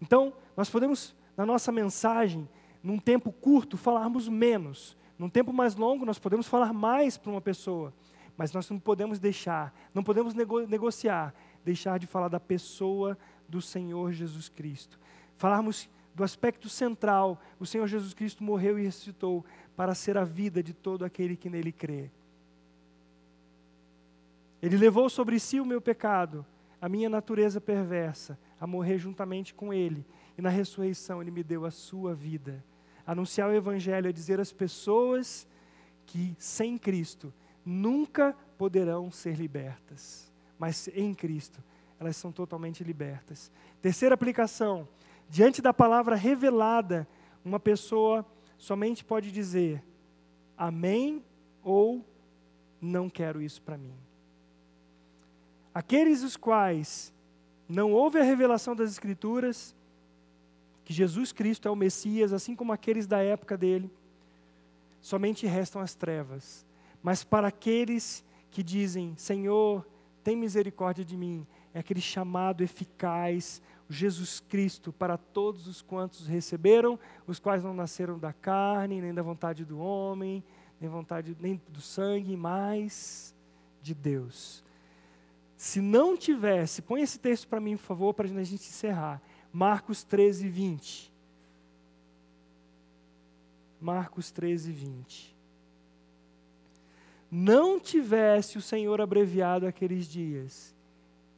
[0.00, 2.48] Então, nós podemos, na nossa mensagem,
[2.82, 4.96] num tempo curto, falarmos menos.
[5.18, 7.94] Num tempo mais longo, nós podemos falar mais para uma pessoa.
[8.36, 13.16] Mas nós não podemos deixar, não podemos nego negociar, deixar de falar da pessoa
[13.48, 14.98] do Senhor Jesus Cristo.
[15.36, 19.44] Falarmos do aspecto central: o Senhor Jesus Cristo morreu e ressuscitou
[19.76, 22.10] para ser a vida de todo aquele que nele crê.
[24.60, 26.46] Ele levou sobre si o meu pecado,
[26.80, 30.06] a minha natureza perversa, a morrer juntamente com ele,
[30.38, 32.64] e na ressurreição ele me deu a sua vida.
[33.06, 35.46] Anunciar o Evangelho é dizer às pessoas
[36.06, 37.32] que sem Cristo
[37.64, 41.62] nunca poderão ser libertas, mas em Cristo
[41.98, 43.50] elas são totalmente libertas.
[43.80, 44.88] Terceira aplicação:
[45.28, 47.06] diante da palavra revelada,
[47.44, 48.26] uma pessoa
[48.58, 49.82] somente pode dizer
[50.56, 51.24] amém
[51.62, 52.04] ou
[52.80, 53.94] não quero isso para mim.
[55.74, 57.12] Aqueles os quais
[57.68, 59.74] não houve a revelação das Escrituras,
[60.92, 63.90] que Jesus Cristo é o Messias, assim como aqueles da época dele,
[65.00, 66.66] somente restam as trevas.
[67.02, 69.86] Mas para aqueles que dizem, Senhor,
[70.22, 76.98] tem misericórdia de mim, é aquele chamado eficaz, Jesus Cristo, para todos os quantos receberam,
[77.26, 80.44] os quais não nasceram da carne, nem da vontade do homem,
[80.78, 83.34] nem vontade nem do sangue, mas
[83.80, 84.62] de Deus.
[85.56, 89.22] Se não tivesse, põe esse texto para mim, por favor, para a gente encerrar.
[89.52, 91.12] Marcos 13, 20.
[93.80, 95.32] Marcos 13, 20
[97.34, 100.76] não tivesse o Senhor abreviado aqueles dias,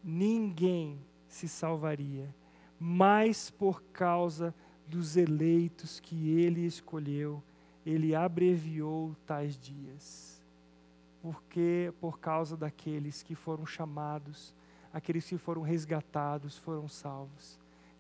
[0.02, 0.98] ninguém
[1.28, 2.34] se salvaria,
[2.80, 4.52] mas por causa
[4.88, 7.40] dos eleitos que ele escolheu,
[7.86, 10.42] ele abreviou tais dias.
[11.22, 14.52] Porque por causa daqueles que foram chamados,
[14.92, 17.56] aqueles que foram resgatados, foram salvos.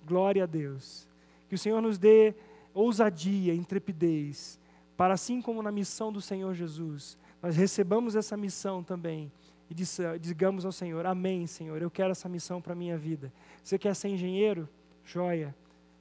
[0.06, 1.08] Glória a Deus.
[1.48, 2.34] Que o Senhor nos dê
[2.72, 4.58] ousadia, intrepidez,
[4.96, 9.30] para assim como na missão do Senhor Jesus, nós recebamos essa missão também
[9.70, 9.74] e
[10.18, 13.32] digamos ao Senhor: Amém, Senhor, eu quero essa missão para a minha vida.
[13.62, 14.68] Você quer ser engenheiro?
[15.04, 15.54] Joia.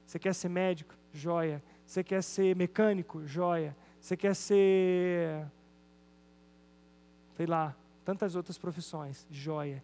[0.06, 0.94] Você quer ser médico?
[1.12, 1.62] Joia.
[1.86, 3.26] Você quer ser mecânico?
[3.26, 3.76] Joia.
[4.00, 5.46] Você quer ser.
[7.36, 7.74] sei lá,
[8.04, 9.26] tantas outras profissões?
[9.30, 9.82] Joia.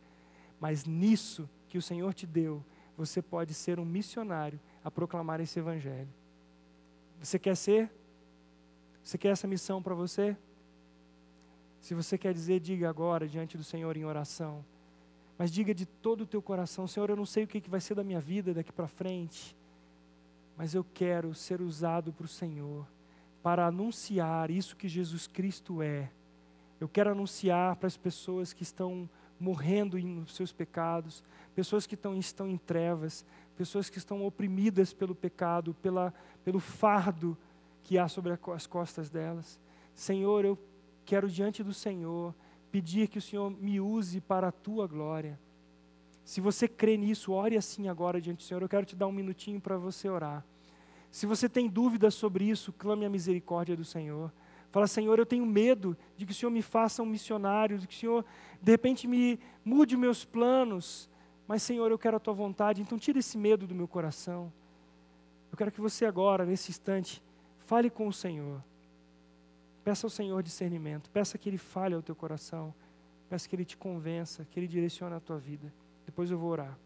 [0.61, 2.63] Mas nisso que o Senhor te deu,
[3.01, 6.09] você pode ser um missionário a proclamar esse evangelho.
[7.19, 7.91] Você quer ser?
[9.03, 10.37] Você quer essa missão para você?
[11.81, 14.63] Se você quer dizer, diga agora diante do Senhor em oração.
[15.39, 17.95] Mas diga de todo o teu coração: Senhor, eu não sei o que vai ser
[17.95, 19.57] da minha vida daqui para frente,
[20.55, 22.87] mas eu quero ser usado para o Senhor,
[23.43, 26.11] para anunciar isso que Jesus Cristo é.
[26.79, 29.09] Eu quero anunciar para as pessoas que estão
[29.41, 31.25] morrendo nos seus pecados,
[31.55, 33.25] pessoas que estão, estão em trevas,
[33.57, 36.15] pessoas que estão oprimidas pelo pecado, pela,
[36.45, 37.37] pelo fardo
[37.83, 39.59] que há sobre as costas delas.
[39.95, 40.59] Senhor, eu
[41.05, 42.35] quero diante do Senhor
[42.71, 45.39] pedir que o Senhor me use para a tua glória.
[46.25, 48.63] Se você crê nisso, ore assim agora diante do Senhor.
[48.63, 50.45] Eu quero te dar um minutinho para você orar.
[51.11, 54.33] Se você tem dúvidas sobre isso, clame a misericórdia do Senhor.
[54.71, 57.95] Fala, Senhor, eu tenho medo de que o Senhor me faça um missionário, de que
[57.95, 58.25] o Senhor,
[58.63, 61.11] de repente, me mude meus planos.
[61.47, 64.53] Mas, Senhor, eu quero a tua vontade, então tira esse medo do meu coração.
[65.51, 67.23] Eu quero que você agora, nesse instante,
[67.59, 68.63] fale com o Senhor.
[69.83, 72.73] Peça ao Senhor discernimento, peça que Ele fale ao teu coração,
[73.29, 75.73] peça que Ele te convença, que Ele direcione a tua vida.
[76.07, 76.79] Depois eu vou orar.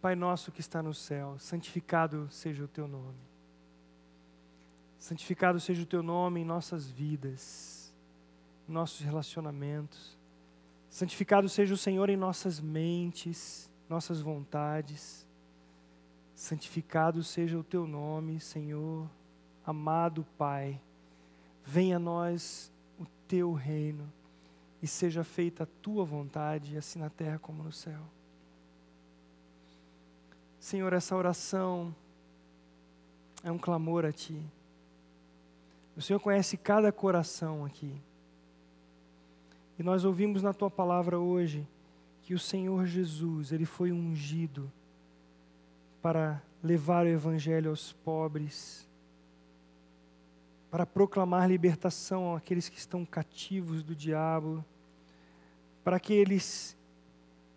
[0.00, 3.18] Pai nosso que está no céu, santificado seja o teu nome.
[4.98, 7.92] Santificado seja o teu nome em nossas vidas,
[8.68, 10.18] em nossos relacionamentos.
[10.88, 15.26] Santificado seja o Senhor em nossas mentes, nossas vontades.
[16.34, 19.06] Santificado seja o teu nome, Senhor,
[19.66, 20.80] amado Pai.
[21.62, 24.10] Venha a nós o teu reino
[24.82, 28.00] e seja feita a tua vontade, assim na terra como no céu.
[30.60, 31.96] Senhor, essa oração
[33.42, 34.38] é um clamor a Ti.
[35.96, 37.98] O Senhor conhece cada coração aqui.
[39.78, 41.66] E nós ouvimos na Tua palavra hoje
[42.22, 44.70] que o Senhor Jesus, Ele foi ungido
[46.02, 48.86] para levar o Evangelho aos pobres,
[50.70, 54.62] para proclamar libertação àqueles que estão cativos do diabo,
[55.82, 56.76] para aqueles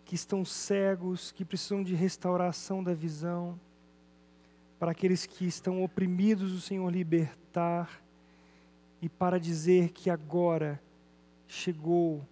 [0.04, 3.58] que estão cegos, que precisam de restauração da visão,
[4.78, 8.02] para aqueles que estão oprimidos, o Senhor libertar,
[9.00, 10.80] e para dizer que agora
[11.46, 12.26] chegou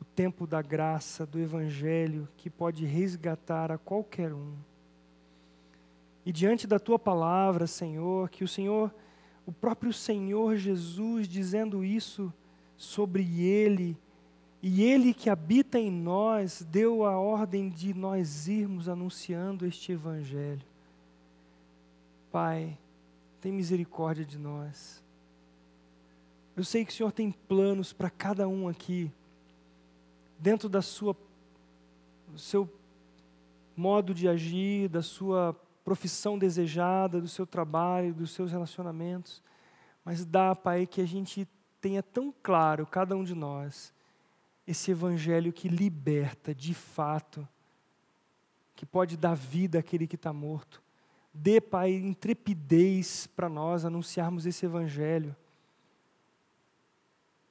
[0.00, 4.54] o tempo da graça, do Evangelho, que pode resgatar a qualquer um.
[6.24, 8.94] E diante da tua palavra, Senhor, que o Senhor,
[9.46, 12.32] o próprio Senhor Jesus, dizendo isso
[12.76, 13.96] sobre ele,
[14.62, 20.64] e Ele que habita em nós deu a ordem de nós irmos anunciando este Evangelho.
[22.30, 22.78] Pai,
[23.40, 25.02] tem misericórdia de nós.
[26.54, 29.10] Eu sei que o Senhor tem planos para cada um aqui,
[30.38, 31.16] dentro da sua,
[32.28, 32.70] do seu
[33.74, 39.42] modo de agir, da sua profissão desejada, do seu trabalho, dos seus relacionamentos.
[40.04, 41.48] Mas dá, Pai, que a gente
[41.80, 43.92] tenha tão claro, cada um de nós,
[44.70, 47.46] esse evangelho que liberta de fato,
[48.76, 50.80] que pode dar vida àquele que está morto.
[51.34, 55.34] Dê, Pai, intrepidez para nós anunciarmos esse evangelho.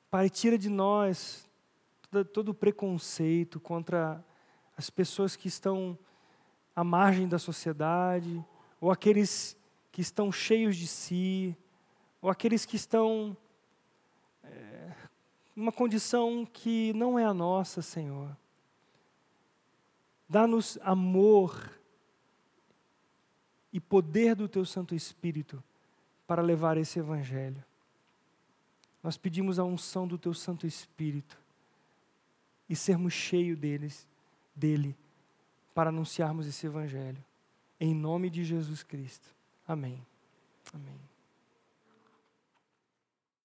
[0.10, 1.46] Pai, tira de nós
[2.32, 4.24] todo, o preconceito contra
[4.78, 6.00] as pessoas que estão
[6.74, 8.44] à margem da sociedade,
[8.80, 9.58] ou aqueles
[9.92, 11.56] que estão cheios de si,
[12.22, 13.36] ou aqueles que estão
[15.60, 18.36] uma condição que não é a nossa, Senhor.
[20.28, 21.78] Dá-nos amor
[23.74, 25.62] e poder do Teu Santo Espírito
[26.26, 27.64] para levar esse Evangelho.
[29.04, 31.38] Nós pedimos a unção do Teu Santo Espírito
[32.70, 34.08] e sermos cheios deles,
[34.56, 34.96] dele
[35.74, 37.24] para anunciarmos esse Evangelho.
[37.80, 39.28] Em nome de Jesus Cristo.
[39.68, 40.06] Amém.
[40.74, 41.09] Amém.